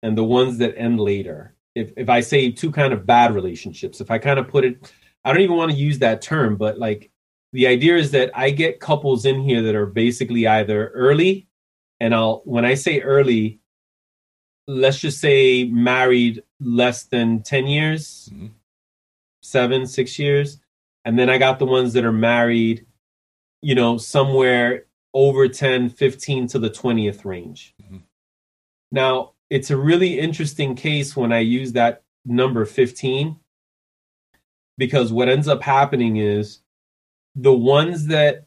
[0.03, 4.01] and the ones that end later if if i say two kind of bad relationships
[4.01, 4.93] if i kind of put it
[5.25, 7.11] i don't even want to use that term but like
[7.53, 11.47] the idea is that i get couples in here that are basically either early
[12.01, 13.61] and i'll when i say early
[14.66, 18.51] let's just say married less than 10 years Mhm.
[19.43, 20.59] seven, six years.
[21.05, 22.87] And then I got the ones that are married,
[23.61, 27.75] you know, somewhere over 10, 15 to the 20th range.
[27.83, 27.99] Mm-hmm.
[28.91, 33.39] Now, it's a really interesting case when I use that number 15
[34.77, 36.59] because what ends up happening is
[37.37, 38.47] the ones that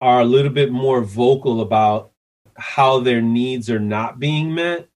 [0.00, 2.12] are a little bit more vocal about
[2.56, 4.88] how their needs are not being met,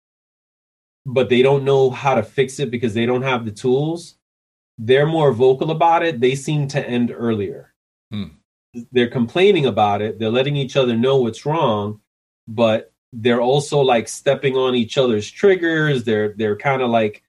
[1.06, 4.14] but they don't know how to fix it because they don't have the tools,
[4.78, 6.20] they're more vocal about it.
[6.20, 7.74] They seem to end earlier.
[8.12, 8.36] Hmm.
[8.92, 12.00] They're complaining about it, they're letting each other know what's wrong,
[12.46, 16.04] but they're also like stepping on each other's triggers.
[16.04, 17.22] They're they're kind of like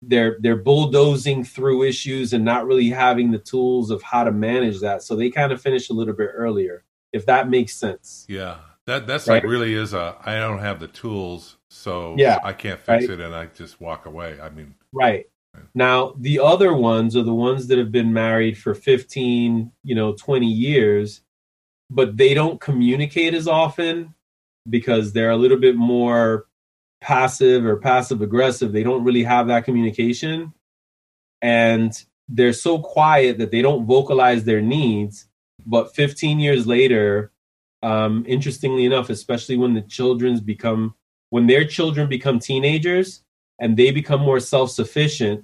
[0.00, 4.80] they're they're bulldozing through issues and not really having the tools of how to manage
[4.80, 5.02] that.
[5.02, 8.24] So they kind of finish a little bit earlier, if that makes sense.
[8.28, 9.42] Yeah, that that's right?
[9.42, 13.10] like really is a I don't have the tools, so yeah, I can't fix right?
[13.10, 14.38] it, and I just walk away.
[14.40, 15.26] I mean, right.
[15.54, 15.64] right.
[15.74, 20.14] Now the other ones are the ones that have been married for fifteen, you know,
[20.14, 21.20] twenty years,
[21.90, 24.14] but they don't communicate as often
[24.68, 26.46] because they're a little bit more
[27.00, 28.72] passive or passive aggressive.
[28.72, 30.52] They don't really have that communication.
[31.40, 31.92] And
[32.28, 35.26] they're so quiet that they don't vocalize their needs.
[35.66, 37.32] But 15 years later,
[37.82, 40.94] um, interestingly enough, especially when the children's become
[41.30, 43.22] when their children become teenagers
[43.58, 45.42] and they become more self-sufficient,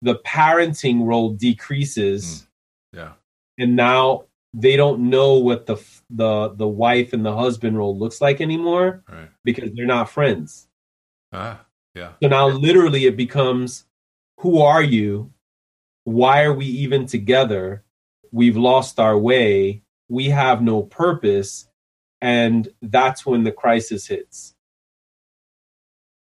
[0.00, 2.46] the parenting role decreases.
[2.94, 2.98] Mm.
[2.98, 3.12] Yeah.
[3.58, 5.76] And now they don't know what the
[6.10, 9.28] the the wife and the husband role looks like anymore right.
[9.44, 10.68] because they're not friends.
[11.32, 12.12] Ah, yeah.
[12.22, 13.84] So now literally it becomes
[14.38, 15.32] who are you?
[16.04, 17.84] Why are we even together?
[18.32, 19.82] We've lost our way.
[20.08, 21.68] We have no purpose.
[22.20, 24.54] And that's when the crisis hits.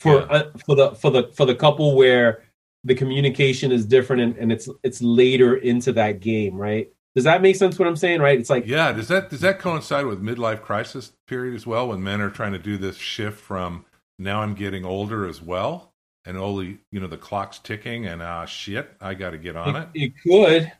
[0.00, 0.26] For yeah.
[0.26, 2.42] uh, for the for the for the couple where
[2.84, 6.90] the communication is different and, and it's it's later into that game, right?
[7.14, 7.78] Does that make sense?
[7.78, 8.38] What I'm saying, right?
[8.38, 8.92] It's like yeah.
[8.92, 12.52] Does that does that coincide with midlife crisis period as well, when men are trying
[12.52, 13.84] to do this shift from
[14.18, 15.92] now I'm getting older as well,
[16.24, 19.76] and only you know the clock's ticking, and ah shit, I got to get on
[19.76, 20.02] it, it.
[20.02, 20.72] It could,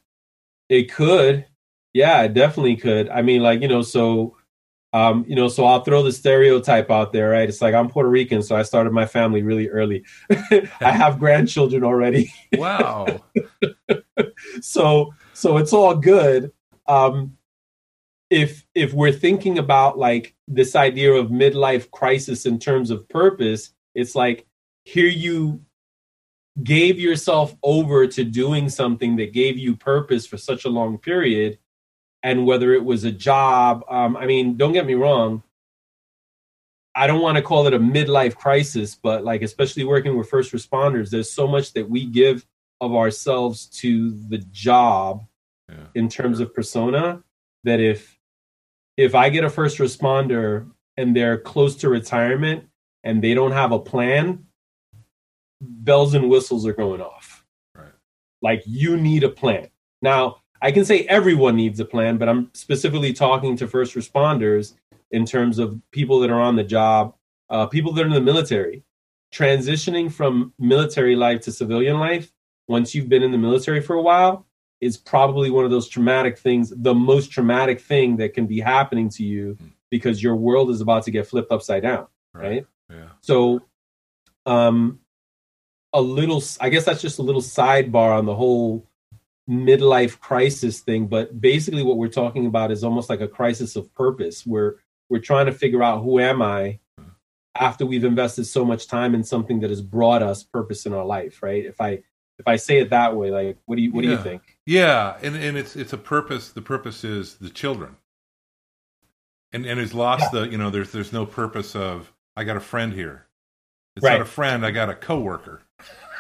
[0.68, 1.46] it could,
[1.92, 3.08] yeah, it definitely could.
[3.10, 4.36] I mean, like you know, so
[4.94, 7.48] um, you know, so I'll throw the stereotype out there, right?
[7.48, 10.04] It's like I'm Puerto Rican, so I started my family really early.
[10.30, 12.32] I have grandchildren already.
[12.54, 13.06] wow.
[14.60, 16.52] so so it's all good.
[16.86, 17.36] Um,
[18.30, 23.72] if if we're thinking about like this idea of midlife crisis in terms of purpose,
[23.94, 24.46] it's like
[24.84, 25.60] here you
[26.62, 31.58] gave yourself over to doing something that gave you purpose for such a long period
[32.22, 35.42] and whether it was a job um, i mean don't get me wrong
[36.94, 40.52] i don't want to call it a midlife crisis but like especially working with first
[40.52, 42.44] responders there's so much that we give
[42.82, 45.24] of ourselves to the job
[45.70, 45.86] yeah.
[45.94, 47.22] in terms of persona
[47.64, 48.18] that if
[48.96, 52.66] if I get a first responder and they're close to retirement
[53.04, 54.44] and they don't have a plan,
[55.60, 57.44] bells and whistles are going off.
[57.74, 57.92] Right.
[58.42, 59.68] Like you need a plan.
[60.02, 64.74] Now, I can say everyone needs a plan, but I'm specifically talking to first responders
[65.12, 67.14] in terms of people that are on the job,
[67.48, 68.82] uh, people that are in the military.
[69.32, 72.30] Transitioning from military life to civilian life,
[72.72, 74.46] once you've been in the military for a while,
[74.82, 79.08] is probably one of those traumatic things, the most traumatic thing that can be happening
[79.08, 79.68] to you hmm.
[79.92, 82.42] because your world is about to get flipped upside down, right?
[82.42, 82.66] right?
[82.90, 83.08] Yeah.
[83.20, 83.60] So,
[84.44, 84.98] um,
[85.92, 88.88] a little, I guess that's just a little sidebar on the whole
[89.48, 91.06] midlife crisis thing.
[91.06, 94.44] But basically, what we're talking about is almost like a crisis of purpose.
[94.44, 94.76] Where
[95.08, 97.10] we're trying to figure out who am I hmm.
[97.54, 101.04] after we've invested so much time in something that has brought us purpose in our
[101.04, 101.64] life, right?
[101.64, 102.02] If I
[102.38, 104.10] if I say it that way, like what do you what yeah.
[104.10, 104.58] do you think?
[104.66, 106.50] Yeah, and and it's it's a purpose.
[106.50, 107.96] The purpose is the children,
[109.52, 110.40] and and it's lost yeah.
[110.40, 113.26] the you know there's there's no purpose of I got a friend here.
[113.96, 114.12] It's right.
[114.12, 114.64] not a friend.
[114.64, 115.62] I got a coworker.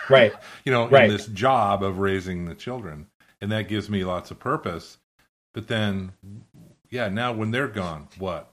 [0.08, 0.32] Right.
[0.64, 1.04] you know, right.
[1.04, 3.06] in this job of raising the children,
[3.40, 4.98] and that gives me lots of purpose.
[5.54, 6.12] But then,
[6.90, 8.52] yeah, now when they're gone, what?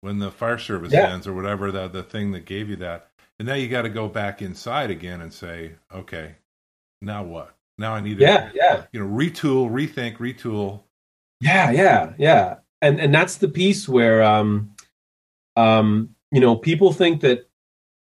[0.00, 1.12] When the fire service yeah.
[1.12, 3.88] ends or whatever the the thing that gave you that, and now you got to
[3.88, 6.36] go back inside again and say, okay,
[7.00, 7.54] now what?
[7.78, 8.84] Now I need to, yeah, yeah.
[8.92, 10.82] you know, retool, rethink, retool.
[11.40, 12.56] Yeah, yeah, yeah.
[12.82, 14.74] And and that's the piece where um
[15.56, 17.48] um you know, people think that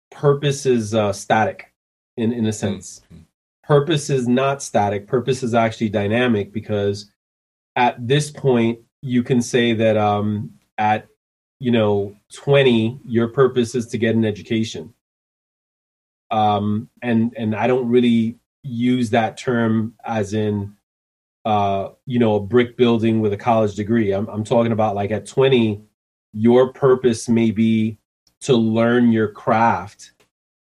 [0.09, 1.73] purpose is uh, static
[2.15, 3.01] in in a sense.
[3.11, 3.23] Mm-hmm.
[3.63, 5.07] Purpose is not static.
[5.07, 7.11] Purpose is actually dynamic because
[7.75, 11.07] at this point you can say that um at
[11.59, 14.93] you know 20 your purpose is to get an education
[16.31, 18.38] um and and i don't really
[18.68, 20.78] use that term as in
[21.47, 24.11] uh, you know, a brick building with a college degree.
[24.11, 25.82] I'm, I'm talking about like at 20,
[26.34, 27.99] your purpose may be
[28.41, 30.11] to learn your craft.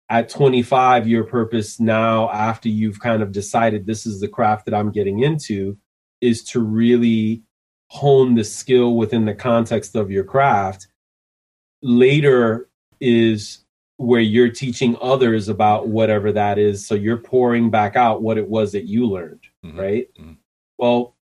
[0.09, 4.75] At 25, your purpose now, after you've kind of decided this is the craft that
[4.75, 5.77] I'm getting into,
[6.23, 7.43] is to really
[7.89, 10.89] hone the skill within the context of your craft.
[11.83, 12.71] Later
[13.01, 13.67] is
[14.01, 16.87] where you're teaching others about whatever that is.
[16.87, 19.79] So you're pouring back out what it was that you learned, mm-hmm.
[19.79, 20.09] right?
[20.19, 20.33] Mm-hmm.
[20.79, 21.17] Well,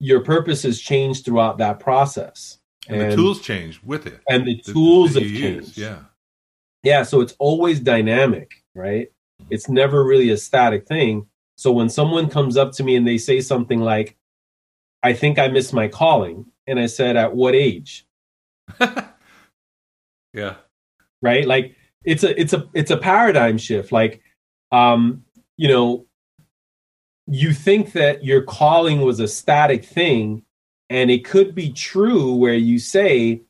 [0.00, 2.60] your purpose has changed throughout that process.
[2.88, 4.22] And, and the tools change with it.
[4.30, 5.76] And the, the tools have changed.
[5.76, 5.98] yeah.
[6.82, 7.02] Yeah.
[7.02, 9.08] So it's always dynamic, right?
[9.42, 9.48] Mm-hmm.
[9.50, 11.26] It's never really a static thing.
[11.58, 14.16] So when someone comes up to me and they say something like,
[15.02, 16.46] I think I missed my calling.
[16.66, 18.06] And I said, At what age?
[20.32, 20.54] yeah.
[21.20, 21.46] Right?
[21.46, 23.92] Like it's a it's a it's a paradigm shift.
[23.92, 24.22] Like
[24.72, 25.24] um,
[25.56, 26.06] you know,
[27.26, 30.44] you think that your calling was a static thing
[30.90, 33.40] and it could be true where you say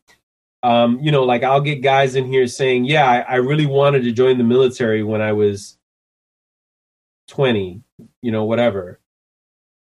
[0.63, 4.05] um, you know like i'll get guys in here saying yeah I, I, really wanted
[4.05, 5.77] to join the military when i was
[7.29, 7.83] 20
[8.23, 9.01] you know whatever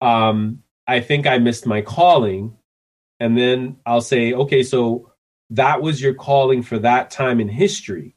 [0.01, 2.55] um, i think i missed my calling
[3.19, 5.11] and then i'll say okay so
[5.49, 8.15] that was your calling for that time in history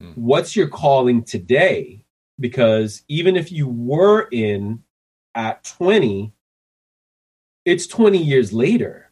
[0.00, 0.10] hmm.
[0.14, 2.04] what's your calling today
[2.38, 4.82] because even if you were in
[5.34, 6.32] at 20,
[7.64, 9.10] it's 20 years later.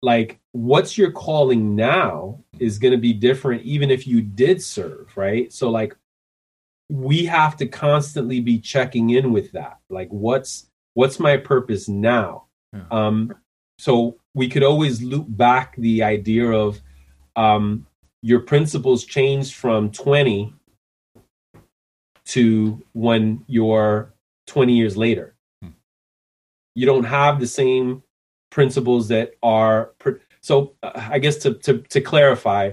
[0.00, 5.10] Like, what's your calling now is going to be different, even if you did serve,
[5.16, 5.52] right?
[5.52, 5.96] So, like,
[6.88, 9.78] we have to constantly be checking in with that.
[9.90, 12.44] Like, what's what's my purpose now?
[12.72, 12.84] Yeah.
[12.90, 13.34] Um,
[13.78, 16.80] so we could always loop back the idea of
[17.34, 17.86] um,
[18.22, 20.52] your principles changed from 20
[22.26, 24.12] to when you're
[24.46, 25.34] 20 years later.
[25.62, 25.70] Hmm.
[26.74, 28.02] You don't have the same
[28.50, 29.92] principles that are.
[30.40, 32.72] So, uh, I guess to, to, to clarify,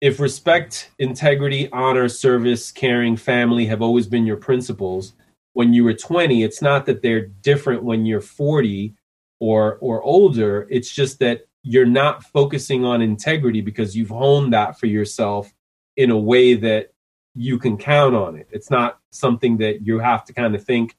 [0.00, 5.14] if respect, integrity, honor, service, caring, family have always been your principles,
[5.52, 8.94] when you were 20, it's not that they're different when you're 40
[9.40, 10.66] or or older.
[10.70, 15.52] It's just that you're not focusing on integrity because you've honed that for yourself
[15.96, 16.92] in a way that
[17.34, 18.48] you can count on it.
[18.50, 20.96] It's not something that you have to kind of think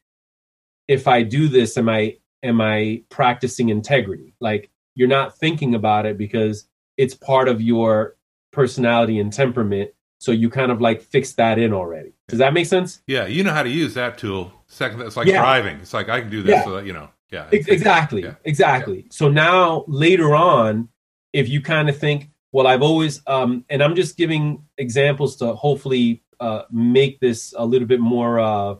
[0.87, 4.33] if I do this am I am I practicing integrity?
[4.39, 8.15] Like you're not thinking about it because it's part of your
[8.51, 9.91] personality and temperament.
[10.19, 12.13] So you kind of like fix that in already.
[12.27, 13.01] Does that make sense?
[13.07, 14.53] Yeah, you know how to use that tool.
[14.67, 15.39] Second, it's like yeah.
[15.39, 15.77] driving.
[15.77, 16.51] It's like I can do this.
[16.51, 16.63] Yeah.
[16.63, 18.35] So that, you know, yeah, exactly, yeah.
[18.43, 19.07] exactly.
[19.09, 20.89] So now later on,
[21.33, 25.55] if you kind of think, well, I've always, um, and I'm just giving examples to
[25.55, 28.75] hopefully uh, make this a little bit more uh,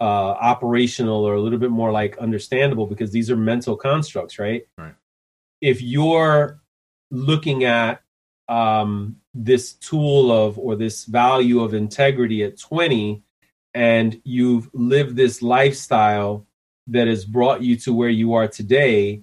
[0.00, 4.66] uh, operational or a little bit more like understandable because these are mental constructs, right?
[4.78, 4.94] Right.
[5.60, 6.62] If you're
[7.10, 8.00] looking at
[8.48, 13.22] um, this tool of or this value of integrity at 20
[13.74, 16.46] and you've lived this lifestyle
[16.90, 19.22] that has brought you to where you are today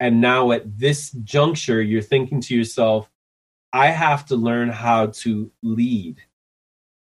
[0.00, 3.10] and now at this juncture you're thinking to yourself
[3.72, 6.22] i have to learn how to lead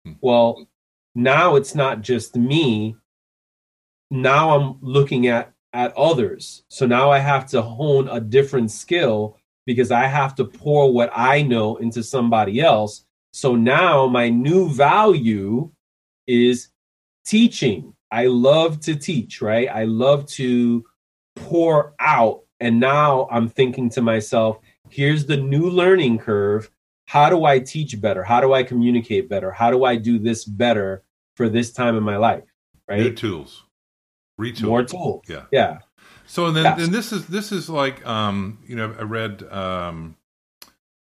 [0.06, 0.14] hmm.
[0.22, 0.68] well,
[1.16, 2.96] now it's not just me.
[4.12, 6.64] Now I'm looking at at others.
[6.70, 9.38] So now I have to hone a different skill
[9.68, 13.06] because I have to pour what I know into somebody else.
[13.34, 15.70] So now my new value
[16.26, 16.70] is
[17.24, 17.94] teaching.
[18.12, 19.70] I love to teach, right?
[19.70, 20.86] I love to
[21.36, 22.42] pour out.
[22.60, 26.70] And now I'm thinking to myself, here's the new learning curve
[27.10, 28.24] how do I teach better?
[28.24, 29.50] How do I communicate better?
[29.50, 31.04] How do I do this better
[31.34, 32.44] for this time in my life?
[32.88, 33.00] Right?
[33.00, 33.64] New tools.
[34.40, 34.68] Retool.
[34.68, 35.24] More tools.
[35.28, 35.46] Yeah.
[35.52, 35.80] Yeah.
[36.28, 36.84] So then, yes.
[36.84, 40.18] and this is this is like um, you know I read um,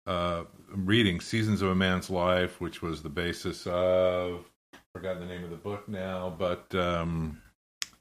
[0.06, 4.50] uh, reading Seasons of a Man's Life, which was the basis of
[4.98, 7.40] forgotten the name of the book now, but um,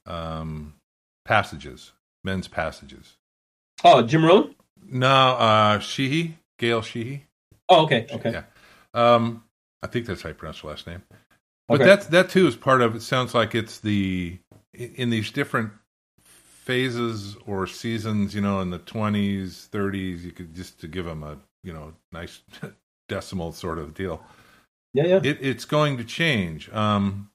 [0.07, 0.73] um,
[1.27, 1.93] passages,
[2.25, 3.17] men's passages.
[3.85, 4.55] Oh, Jim Rohn?
[4.89, 7.27] No, uh, Sheehy, Gail Sheehy.
[7.69, 8.33] Oh, okay, okay.
[8.33, 8.43] Yeah.
[8.95, 9.45] Um,
[9.83, 11.03] I think that's how you pronounce the last name.
[11.69, 11.85] But okay.
[11.85, 12.97] that that too is part of.
[12.97, 14.39] It sounds like it's the
[14.73, 15.73] in these different
[16.23, 18.35] phases or seasons.
[18.35, 21.93] You know, in the twenties, thirties, you could just to give them a you know
[22.13, 22.41] nice
[23.09, 24.25] decimal sort of deal.
[24.97, 25.21] Yeah, yeah.
[25.23, 26.71] It, it's going to change.
[26.71, 27.31] Um,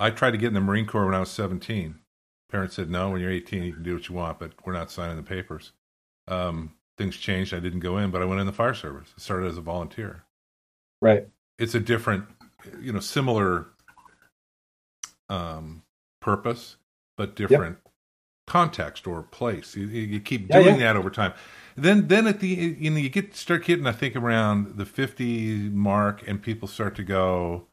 [0.00, 2.00] I tried to get in the Marine Corps when I was seventeen.
[2.50, 3.10] Parents said no.
[3.10, 5.70] When you're eighteen, you can do what you want, but we're not signing the papers.
[6.26, 7.54] Um, things changed.
[7.54, 9.14] I didn't go in, but I went in the fire service.
[9.16, 10.24] I started as a volunteer.
[11.00, 11.28] Right.
[11.56, 12.24] It's a different,
[12.80, 13.68] you know, similar
[15.28, 15.82] um,
[16.20, 16.76] purpose,
[17.16, 17.78] but different
[18.46, 19.76] context or place.
[19.76, 20.92] You, you keep doing yeah.
[20.92, 21.32] that over time.
[21.76, 25.68] Then, then at the you know you get start getting I think around the fifty
[25.68, 27.66] mark, and people start to go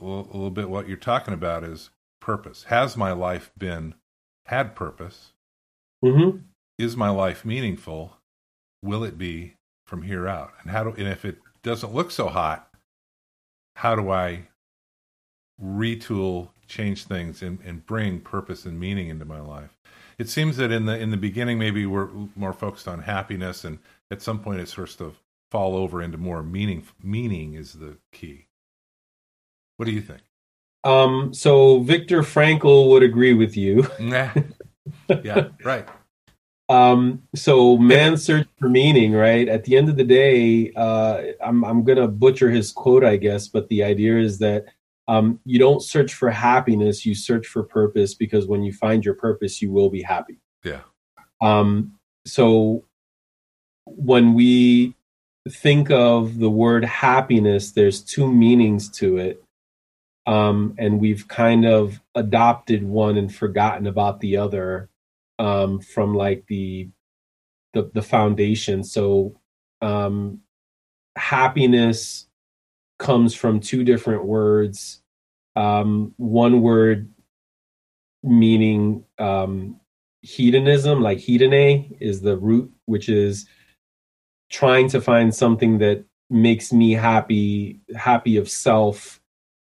[0.00, 0.70] a little, bit.
[0.70, 1.90] What you're talking about is
[2.20, 2.64] purpose.
[2.64, 3.94] Has my life been
[4.46, 5.32] had purpose?
[6.02, 6.38] hmm
[6.78, 8.16] Is my life meaningful?
[8.82, 9.54] Will it be
[9.86, 10.52] from here out?
[10.62, 12.70] And how do and if it doesn't look so hot,
[13.76, 14.48] how do I
[15.62, 19.73] retool, change things, and, and bring purpose and meaning into my life?
[20.18, 23.78] It seems that in the in the beginning, maybe we're more focused on happiness, and
[24.10, 25.14] at some point, it starts to
[25.50, 26.84] fall over into more meaning.
[27.02, 28.46] Meaning is the key.
[29.76, 30.22] What do you think?
[30.84, 33.86] Um, so Viktor Frankl would agree with you.
[33.98, 34.30] Nah.
[35.22, 35.88] yeah, right.
[36.68, 39.48] Um, so man's search for meaning, right?
[39.48, 43.48] At the end of the day, uh, I'm I'm gonna butcher his quote, I guess,
[43.48, 44.66] but the idea is that
[45.06, 49.14] um, you don't search for happiness, you search for purpose because when you find your
[49.14, 50.38] purpose, you will be happy.
[50.62, 50.80] Yeah,
[51.40, 52.84] Um, so
[53.84, 54.94] when we
[55.48, 59.42] think of the word happiness, there's two meanings to it.
[60.26, 64.88] Um, and we've kind of adopted one and forgotten about the other
[65.38, 66.88] um, from like the,
[67.74, 68.84] the the foundation.
[68.84, 69.38] So
[69.82, 70.40] um,
[71.16, 72.26] happiness
[73.04, 75.02] comes from two different words.
[75.56, 77.10] Um, one word
[78.22, 79.78] meaning um,
[80.22, 83.46] hedonism, like hedone, is the root, which is
[84.50, 89.20] trying to find something that makes me happy, happy of self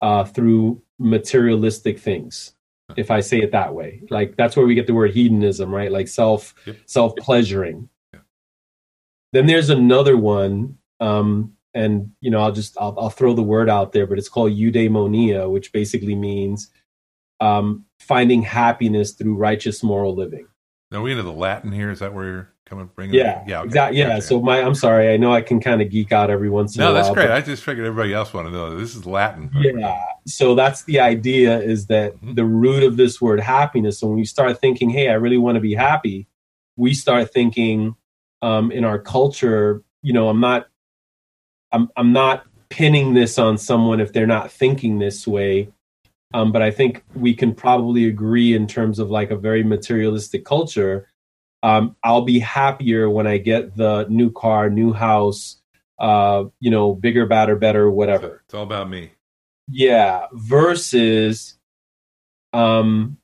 [0.00, 2.52] uh, through materialistic things.
[2.96, 5.90] If I say it that way, like that's where we get the word hedonism, right?
[5.90, 6.76] Like self, Yep.
[6.86, 7.88] self pleasuring.
[8.14, 8.20] Yeah.
[9.32, 13.68] Then there's another one, um, and you know, I'll just I'll, I'll throw the word
[13.68, 16.70] out there, but it's called eudaimonia, which basically means
[17.40, 20.48] um, finding happiness through righteous moral living.
[20.92, 21.90] Are we into the Latin here?
[21.90, 22.88] Is that where you're coming?
[22.94, 23.16] Bringing?
[23.16, 23.66] Yeah, yeah, okay.
[23.66, 23.98] exactly.
[23.98, 24.20] Yeah.
[24.20, 25.12] So my, I'm sorry.
[25.12, 27.14] I know I can kind of geek out every once in a while no, that's
[27.14, 27.30] great.
[27.30, 29.50] I just figured everybody else wanted to know this is Latin.
[29.54, 30.00] yeah.
[30.26, 32.36] So that's the idea is that Mhm.
[32.36, 33.98] the root of this word happiness.
[33.98, 36.28] So when we start thinking, hey, I really want to be happy,
[36.76, 37.96] we start thinking
[38.42, 40.68] um, in our culture, you know, I'm not,
[41.76, 45.68] I'm, I'm not pinning this on someone if they're not thinking this way.
[46.32, 50.44] Um, but I think we can probably agree in terms of like a very materialistic
[50.44, 51.08] culture.
[51.62, 55.58] Um, I'll be happier when I get the new car, new house,
[55.98, 58.42] uh, you know, bigger, better, better, whatever.
[58.46, 59.12] It's all about me.
[59.68, 61.58] Yeah, versus
[62.52, 63.18] um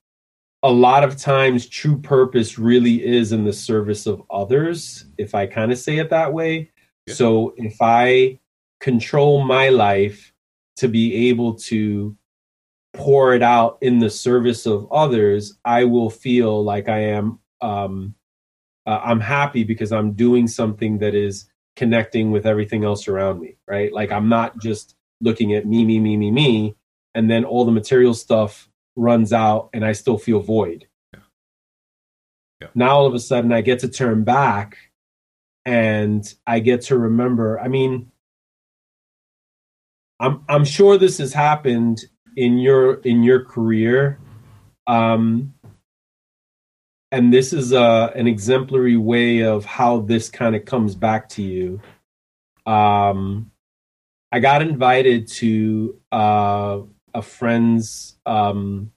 [0.62, 5.46] a lot of times true purpose really is in the service of others, if I
[5.46, 6.70] kind of say it that way.
[7.07, 7.14] Yeah.
[7.14, 8.38] So if I
[8.83, 10.33] control my life
[10.76, 12.16] to be able to
[12.93, 18.14] pour it out in the service of others, I will feel like I am um
[18.85, 23.57] uh, I'm happy because I'm doing something that is connecting with everything else around me,
[23.68, 23.93] right?
[23.93, 26.74] Like I'm not just looking at me, me, me, me, me,
[27.14, 30.89] and then all the material stuff runs out and I still feel void.
[31.14, 31.20] Yeah.
[32.61, 32.68] Yeah.
[32.74, 34.76] Now all of a sudden I get to turn back
[35.64, 37.61] and I get to remember.
[37.61, 38.11] I mean,
[40.20, 42.04] I'm I'm sure this has happened
[42.36, 44.18] in your in your career.
[44.86, 45.54] Um
[47.12, 51.42] and this is uh, an exemplary way of how this kind of comes back to
[51.42, 51.80] you.
[52.64, 53.50] Um,
[54.32, 56.80] I got invited to uh,
[57.12, 58.93] a friend's um,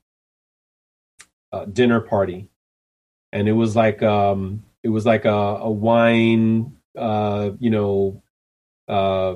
[1.51, 2.47] uh, dinner party,
[3.33, 8.23] and it was like um, it was like a, a wine, uh, you know,
[8.87, 9.35] uh,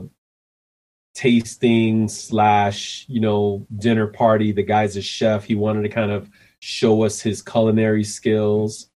[1.20, 4.54] tasting slash you know dinner party.
[4.54, 5.44] The guy's a chef.
[5.44, 6.30] He wanted to kind of
[6.60, 8.90] show us his culinary skills.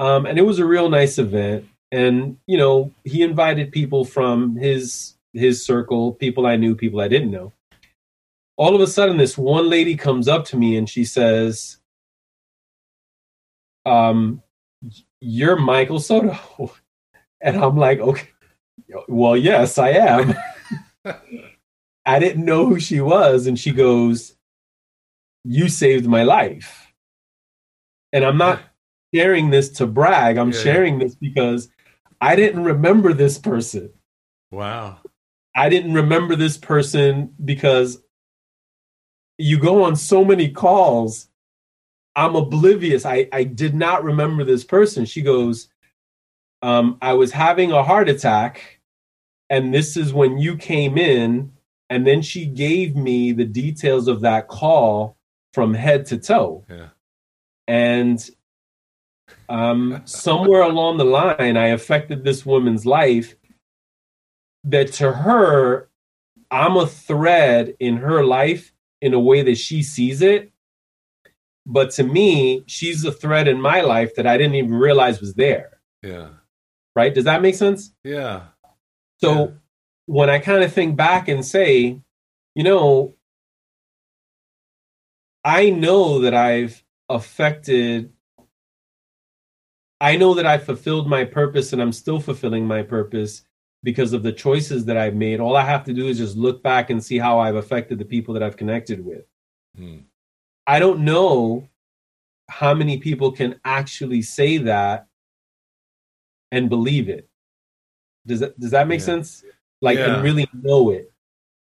[0.00, 1.66] Um, and it was a real nice event.
[1.92, 7.06] And, you know, he invited people from his his circle, people I knew, people I
[7.06, 7.52] didn't know.
[8.56, 11.78] All of a sudden, this one lady comes up to me and she says,
[13.86, 14.42] um,
[15.20, 16.72] you're Michael Soto.
[17.40, 18.28] And I'm like, okay,
[19.06, 20.34] well, yes, I am.
[21.04, 23.46] I didn't know who she was.
[23.46, 24.36] And she goes,
[25.44, 26.92] You saved my life.
[28.12, 28.60] And I'm not
[29.14, 30.36] sharing this to brag.
[30.36, 30.62] I'm Yeah, yeah.
[30.62, 31.68] sharing this because
[32.20, 33.90] I didn't remember this person.
[34.50, 34.98] Wow.
[35.56, 38.02] I didn't remember this person because
[39.38, 41.28] you go on so many calls.
[42.16, 43.04] I'm oblivious.
[43.04, 45.04] I, I did not remember this person.
[45.04, 45.68] She goes,
[46.62, 48.73] um, I was having a heart attack,
[49.50, 51.52] and this is when you came in.
[51.90, 55.16] And then she gave me the details of that call
[55.52, 56.64] from head to toe.
[56.68, 56.88] Yeah.
[57.68, 58.30] And
[59.48, 63.36] um, somewhere along the line, I affected this woman's life.
[64.64, 65.90] That to her,
[66.50, 68.72] I'm a thread in her life
[69.02, 70.50] in a way that she sees it.
[71.66, 75.34] But to me, she's a thread in my life that I didn't even realize was
[75.34, 75.80] there.
[76.02, 76.28] Yeah.
[76.96, 77.14] Right?
[77.14, 77.92] Does that make sense?
[78.04, 78.44] Yeah.
[79.20, 79.50] So Yeah.
[80.06, 82.00] when I kind of think back and say,
[82.54, 83.16] you know,
[85.44, 88.12] I know that I've affected,
[90.00, 93.44] I know that I've fulfilled my purpose and I'm still fulfilling my purpose
[93.82, 95.40] because of the choices that I've made.
[95.40, 98.04] All I have to do is just look back and see how I've affected the
[98.04, 99.26] people that I've connected with.
[99.76, 99.98] Hmm.
[100.66, 101.68] I don't know
[102.48, 105.06] how many people can actually say that
[106.50, 107.28] and believe it.
[108.26, 109.06] Does that does that make Yeah.
[109.06, 109.44] sense?
[109.82, 110.14] Like Yeah.
[110.14, 111.10] and really know it.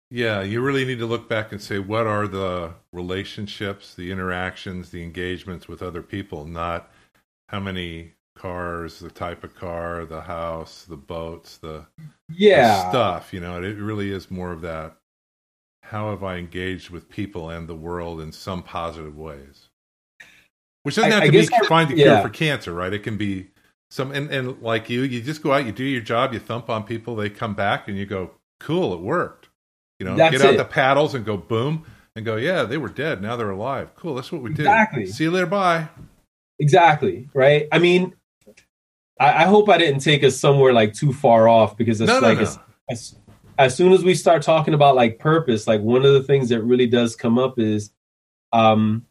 [0.09, 4.89] Yeah, you really need to look back and say what are the relationships, the interactions,
[4.89, 6.89] the engagements with other people, not
[7.49, 12.89] how many cars, the type of car, the house, the boats, the, the Yeah.
[12.89, 13.33] stuff.
[13.33, 14.95] You know, it really is more of that.
[15.83, 19.69] How have I engaged with people and the world in some positive ways?
[20.83, 22.93] Which doesn't I- have to be I- find the cure for cancer, right?
[22.93, 23.47] It can be
[23.89, 26.69] some and, and like you, you just go out, you do your job, you thump
[26.69, 29.49] on people, they come back, and you go, "Cool, it worked."
[29.99, 30.57] You know, That's get out it.
[30.57, 31.85] the paddles and go boom,
[32.15, 34.63] and go, "Yeah, they were dead, now they're alive." Cool, that's what we do.
[34.63, 35.05] Exactly.
[35.07, 35.87] See you later, bye.
[36.59, 37.29] Exactly.
[37.33, 37.67] Right.
[37.71, 38.13] I mean,
[39.19, 42.19] I, I hope I didn't take us somewhere like too far off because it's No,
[42.19, 42.43] no, like no.
[42.43, 42.59] As,
[42.89, 43.15] as
[43.59, 46.61] as soon as we start talking about like purpose, like one of the things that
[46.61, 47.91] really does come up is
[48.53, 49.05] um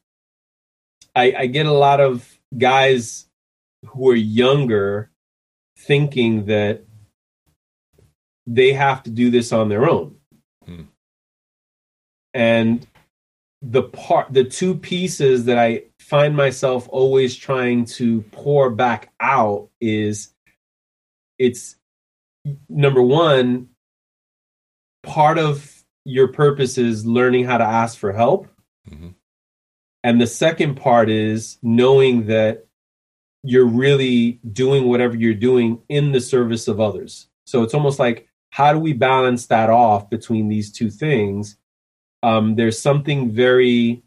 [1.15, 3.26] I, I get a lot of guys
[3.85, 5.11] who are younger
[5.79, 6.85] thinking that
[8.47, 10.17] they have to do this on their own.
[10.65, 10.83] Hmm.
[12.35, 12.87] And
[13.63, 19.71] the part the two pieces that I find myself always trying to pour back out
[19.81, 20.33] is
[21.39, 21.77] it's
[22.69, 23.69] number one
[25.03, 28.49] part of your purpose is learning how to ask for help
[28.89, 29.15] Mhm.
[30.05, 32.66] and the second part is knowing that
[33.43, 38.29] you're really doing whatever you're doing in the service of others so it's almost like
[38.51, 41.57] how do we balance that off between these two things
[42.23, 44.03] um, there's something very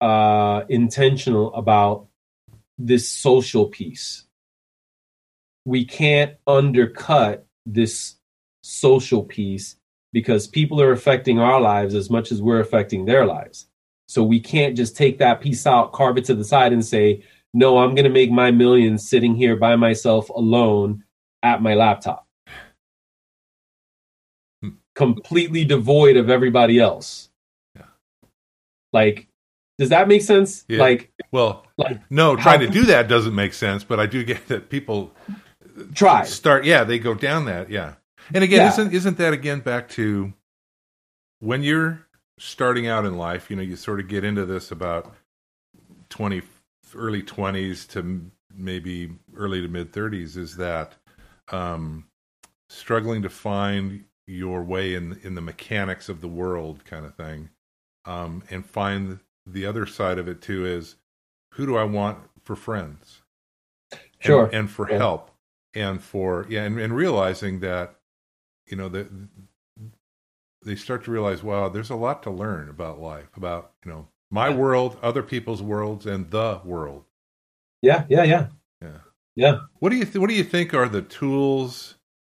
[0.00, 2.06] uh, intentional about
[2.78, 4.24] this social piece.
[5.64, 8.16] We can't undercut this
[8.62, 9.76] social piece
[10.12, 13.66] because people are affecting our lives as much as we're affecting their lives.
[14.08, 17.22] So we can't just take that piece out, carve it to the side, and say,
[17.52, 21.04] no, I'm going to make my millions sitting here by myself alone
[21.42, 22.26] at my laptop.
[24.94, 27.30] Completely devoid of everybody else.
[27.74, 27.84] Yeah.
[28.92, 29.28] Like,
[29.78, 30.64] does that make sense?
[30.68, 30.80] Yeah.
[30.80, 34.22] Like, Well, Like, no, how trying to do that doesn't make sense, but I do
[34.24, 35.12] get that people
[35.94, 36.24] try.
[36.24, 37.94] start yeah they go down that yeah
[38.34, 38.68] and again Yeah.
[38.68, 40.34] isn't isn't that again back to
[41.38, 42.04] when you're
[42.38, 45.14] starting out in life you know you sort of get into this about
[46.10, 46.42] 20
[46.94, 50.94] early 20s to maybe early to mid 30s is that
[51.52, 52.04] um
[52.68, 57.48] struggling to find your way in in the mechanics of the world kind of thing
[58.04, 60.96] um and find the other side of it too is
[61.54, 63.22] who do i want for friends
[63.92, 64.50] and- Sure.
[64.52, 64.98] and, for Yeah.
[64.98, 65.30] help
[65.74, 67.96] and for yeah and, and realizing that
[68.66, 69.08] you know that
[70.62, 74.08] they start to realize wow there's a lot to learn about life about you know
[74.30, 74.56] my Yeah.
[74.56, 77.04] world other people's worlds and the world
[77.82, 78.48] Yeah, yeah, yeah.
[78.82, 78.98] yeah
[79.36, 79.60] Yeah.
[79.80, 81.96] what do you th- what do you think are the tools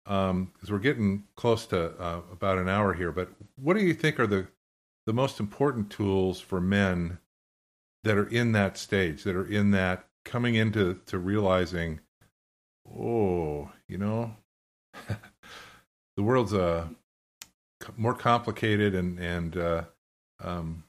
[0.06, 3.94] um because we're getting close to uh, about an hour here but what do you
[3.94, 4.46] think are the
[5.06, 7.18] the most important tools for men
[8.04, 12.00] that are in that stage that are in that coming into to realizing
[12.98, 14.34] oh you know
[16.16, 16.88] the world's uh
[17.96, 19.84] more complicated and and uh
[20.42, 20.84] um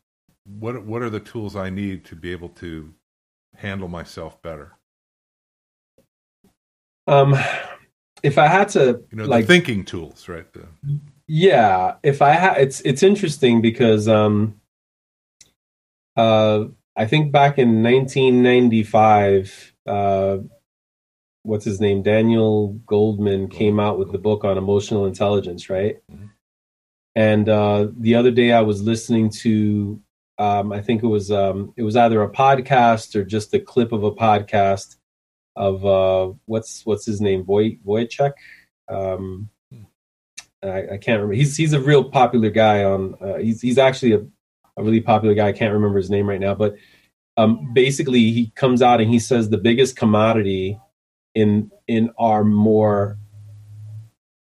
[0.45, 2.93] what what are the tools i need to be able to
[3.55, 4.73] handle myself better
[7.07, 7.35] Um,
[8.23, 10.67] if I had to, you know like, the thinking tools right the,
[11.27, 14.59] yeah, if I had, it's it's interesting because um,
[16.15, 16.65] uh,
[16.95, 20.37] I think back in 1995, uh,
[21.43, 25.97] what's his name, Daniel Goleman came out with the book on emotional intelligence, right?
[26.11, 26.29] Mhm.
[27.15, 29.99] And uh, the other day, I was listening to,
[30.41, 33.91] um, I think it was um, it was either a podcast or just a clip
[33.91, 34.95] of a podcast
[35.55, 38.33] of uh, what's what's his name, Voy Voychek.
[38.89, 39.49] Um,
[40.63, 41.33] I, I can't remember.
[41.33, 43.15] He's he's a real popular guy on.
[43.21, 44.25] Uh, he's he's actually a,
[44.77, 45.49] a really popular guy.
[45.49, 46.75] I can't remember his name right now, but
[47.37, 50.79] um, basically he comes out and he says the biggest commodity
[51.35, 53.19] in in our more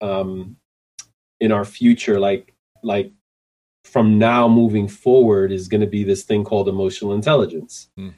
[0.02, 0.58] um,
[1.40, 2.54] in our future, like
[2.84, 3.14] like
[3.88, 7.90] from now moving forward, is going to be this thing called emotional intelligence.
[7.98, 8.14] Mm.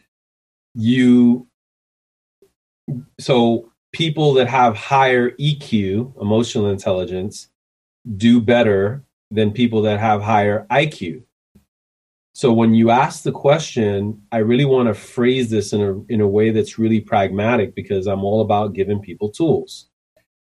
[0.76, 1.48] You
[3.20, 7.50] so people that have higher EQ, emotional intelligence,
[8.18, 11.24] do better than people that have higher IQ.
[12.34, 16.22] So when you ask the question, I really want to phrase this in a in
[16.22, 19.88] a way that's really pragmatic because I'm all about giving people tools.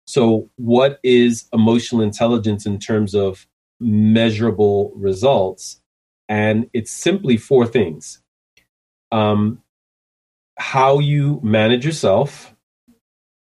[0.05, 3.47] So what is emotional intelligence in terms of
[3.83, 5.81] measurable results?
[6.29, 8.21] And it's simply four things.
[9.11, 9.61] Um,
[10.57, 12.55] how you manage yourself.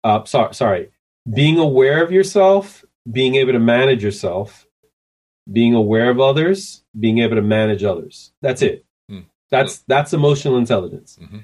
[0.03, 0.89] Uh, sorry, sorry,
[1.33, 4.67] being aware of yourself, being able to manage yourself,
[5.51, 8.31] being aware of others, being able to manage others.
[8.41, 8.85] That's it.
[9.11, 9.25] Mm.
[9.49, 11.17] That's that's emotional intelligence.
[11.21, 11.39] Mm-hmm.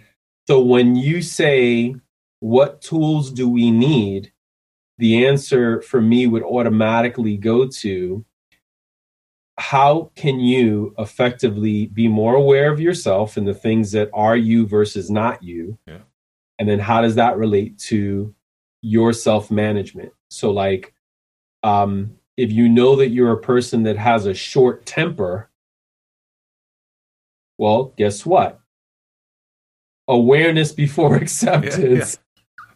[0.48, 1.96] So when you say
[2.40, 4.32] what tools do we need,
[4.98, 8.26] the answer for me would automatically go to
[9.74, 14.68] how can you effectively be more aware of yourself and the things that are you
[14.68, 15.80] versus not you?
[15.88, 16.02] Yeah.
[16.60, 18.36] And then how does that relate to
[18.84, 20.12] your self management?
[20.30, 20.94] So, like,
[21.64, 25.50] um, if you know that you're a person that has a short temper,
[27.58, 28.60] well, guess what?
[30.08, 32.20] Awareness before acceptance.
[32.20, 32.70] Yeah,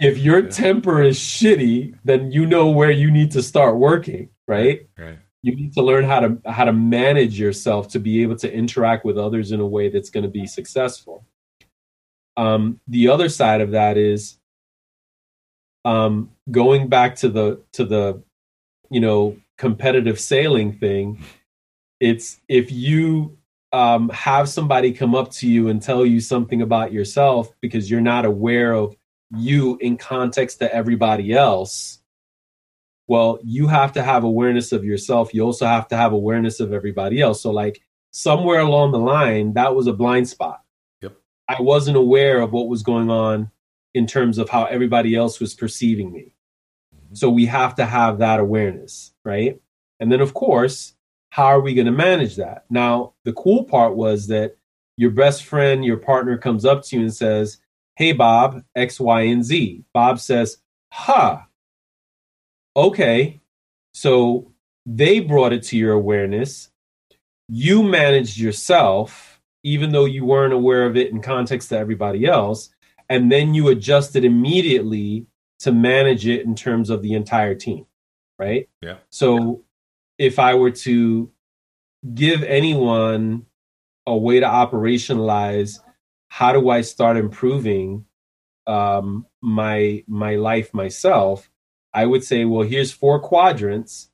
[0.00, 0.10] yeah.
[0.10, 4.88] If your temper is shitty, then you know where you need to start working, right?
[4.98, 8.52] Right you need to learn how to how to manage yourself to be able to
[8.52, 11.24] interact with others in a way that's going to be successful.
[12.36, 14.38] Um, the other side of that is
[15.84, 18.22] um, going back to the to the
[18.90, 21.22] you know competitive sailing thing
[22.00, 23.36] it's if you
[23.72, 28.00] um, have somebody come up to you and tell you something about yourself because you're
[28.00, 28.96] not aware of
[29.36, 31.99] you in context to everybody else
[33.10, 35.34] well you have to have awareness of yourself.
[35.34, 37.42] You also have to have awareness of everybody else.
[37.42, 37.82] So like
[38.12, 40.62] somewhere along the line that was a blind spot.
[41.02, 41.16] Yep.
[41.48, 43.50] I wasn't aware of what was going on
[43.94, 46.36] in terms of how everybody else was perceiving me.
[46.94, 47.14] Mm-hmm.
[47.16, 49.60] so we have to have that awareness right?
[49.98, 50.94] And then of course
[51.30, 52.64] how are we going to manage that?
[52.70, 54.56] Now the cool part was that
[54.96, 57.58] your best friend your partner comes up to you and says
[57.96, 59.82] hey bob x y and z.
[59.92, 60.58] Bob says
[60.92, 61.48] ha
[62.80, 63.40] okay,
[63.92, 64.52] so
[64.86, 66.70] they brought it to your awareness.
[67.48, 72.70] You managed yourself, even though you weren't aware of it in context to everybody else.
[73.08, 75.26] And then you adjusted immediately
[75.60, 77.86] to manage it in terms of the entire team,
[78.38, 78.68] right?
[78.80, 78.98] Yeah.
[79.10, 79.64] So
[80.16, 81.30] if I were to
[82.14, 83.46] give anyone
[84.06, 85.80] a way to operationalize
[86.28, 88.06] how do I start improving
[88.66, 91.49] um, my my life myself,
[91.92, 94.08] I would say, well, here's four quadrants.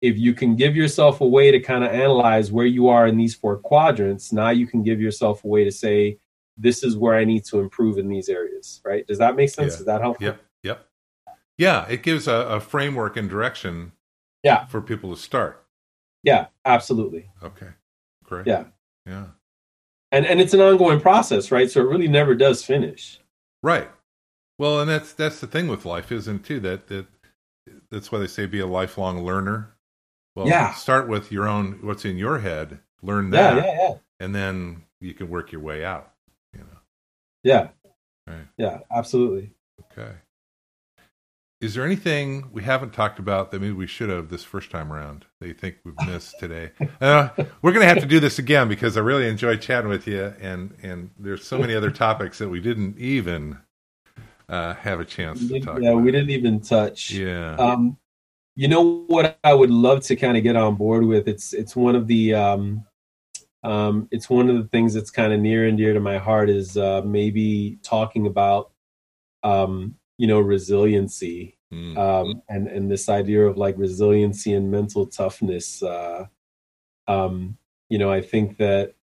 [0.00, 3.16] If you can give yourself a way to kind of analyze where you are in
[3.16, 6.18] these four quadrants, now you can give yourself a way to say,
[6.56, 9.06] this is where I need to improve in these areas, right?
[9.06, 9.74] Does that make sense?
[9.74, 9.76] Yeah.
[9.78, 10.20] Does that help?
[10.20, 10.40] Yep.
[10.62, 10.86] Yep.
[11.56, 13.92] Yeah, it gives a, a framework and direction
[14.42, 14.66] yeah.
[14.66, 15.64] for people to start.
[16.22, 17.30] Yeah, absolutely.
[17.42, 17.68] Okay.
[18.24, 18.46] Great.
[18.46, 18.64] Yeah.
[19.06, 19.26] Yeah.
[20.10, 21.70] And and it's an ongoing process, right?
[21.70, 23.20] So it really never does finish.
[23.62, 23.88] Right.
[24.58, 26.60] Well, and that's that's the thing with life, isn't it, too?
[26.60, 27.06] That that
[27.90, 29.74] that's why they say be a lifelong learner.
[30.36, 30.72] Well, yeah.
[30.74, 33.94] start with your own what's in your head, learn that, yeah, yeah, yeah.
[34.20, 36.12] and then you can work your way out.
[36.52, 36.78] You know.
[37.42, 37.68] Yeah.
[38.26, 38.46] Right.
[38.56, 38.78] Yeah.
[38.90, 39.50] Absolutely.
[39.92, 40.12] Okay.
[41.60, 44.92] Is there anything we haven't talked about that maybe we should have this first time
[44.92, 46.70] around that you think we've missed today?
[47.00, 47.30] Uh,
[47.62, 50.34] we're going to have to do this again because I really enjoy chatting with you,
[50.40, 53.58] and and there's so many other topics that we didn't even
[54.48, 55.80] uh, have a chance to talk.
[55.80, 57.10] Yeah, we didn't even touch.
[57.10, 57.54] Yeah.
[57.56, 57.98] Um,
[58.56, 61.28] you know what I would love to kind of get on board with?
[61.28, 62.84] It's it's one of the um,
[63.62, 66.50] um, it's one of the things that's kind of near and dear to my heart
[66.50, 68.72] is uh, maybe talking about
[69.44, 71.96] um, you know resiliency mm.
[71.96, 75.82] um, and and this idea of like resiliency and mental toughness.
[75.82, 76.26] Uh,
[77.06, 77.56] um,
[77.88, 78.94] you know, I think that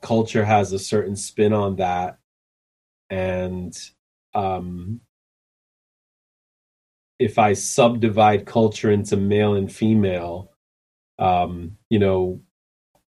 [0.00, 2.18] culture has a certain spin on that,
[3.10, 3.76] and
[4.34, 5.00] um,
[7.18, 10.52] if I subdivide culture into male and female,
[11.18, 12.40] um, you know,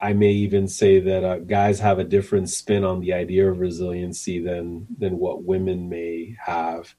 [0.00, 3.60] I may even say that uh, guys have a different spin on the idea of
[3.60, 6.94] resiliency than than what women may have.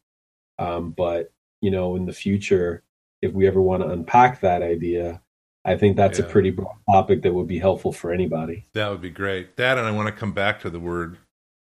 [0.58, 1.32] Um, but
[1.62, 2.84] you know, in the future,
[3.22, 5.22] if we ever want to unpack that idea,
[5.64, 6.26] I think that's Yeah.
[6.26, 8.68] a pretty broad topic that would be helpful for anybody.
[8.74, 9.56] That would be great.
[9.58, 11.18] That, and I want to come back to the word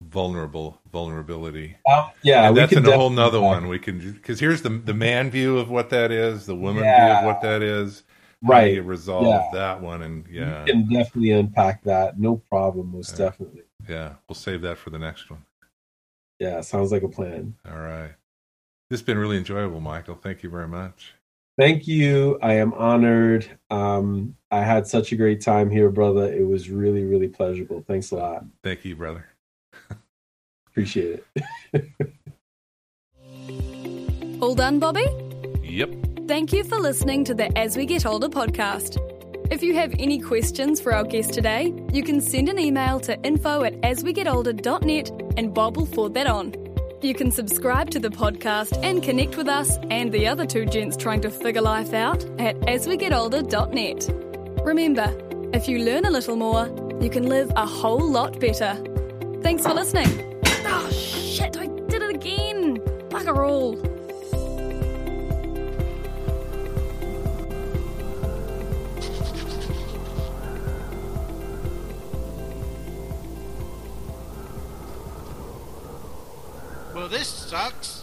[0.09, 1.77] vulnerable, vulnerability.
[1.91, 3.69] Um, yeah, that's a whole nother one.
[3.69, 6.91] We can because here's the the man view of what that is, the woman view
[6.93, 8.03] of what that is.
[8.43, 8.75] Right.
[8.75, 9.49] you resolve Yeah.
[9.55, 12.19] that one, and yeah, We can definitely unpack that.
[12.21, 12.93] No problem.
[12.93, 13.27] Most Yeah.
[13.27, 13.63] definitely.
[13.89, 15.41] yeah, we'll save that for the next one.
[16.39, 17.55] Yeah, sounds like a plan.
[17.67, 18.11] All right.
[18.91, 20.15] This has been really enjoyable, Michael.
[20.17, 21.15] Thank you very much.
[21.59, 22.39] Thank you.
[22.43, 23.47] I am honored.
[23.71, 26.31] Um, I had such a great time here, brother.
[26.31, 27.83] It was really, really pleasurable.
[27.87, 28.45] Thanks a lot.
[28.63, 29.25] Thank you, brother.
[30.75, 31.23] Appreciate
[31.73, 31.85] it.
[34.43, 35.07] All done, Bobby?
[35.63, 35.91] Yep.
[36.27, 38.99] Thank you for listening to the As We Get Older podcast.
[39.53, 43.17] If you have any questions for our guest today, you can send an email to
[43.23, 46.55] info at aswegetolder.net and Bob will forward that on.
[47.03, 50.97] You can subscribe to the podcast and connect with us and the other two gents
[50.97, 54.65] trying to figure life out at aswegetolder.net.
[54.65, 56.67] Remember, if you learn a little more,
[57.01, 58.75] you can live a whole lot better.
[59.41, 60.34] Thanks for listening.
[61.35, 62.79] Shit, I did it again.
[63.09, 63.75] Bugger all.
[76.95, 77.94] Well, this sucks.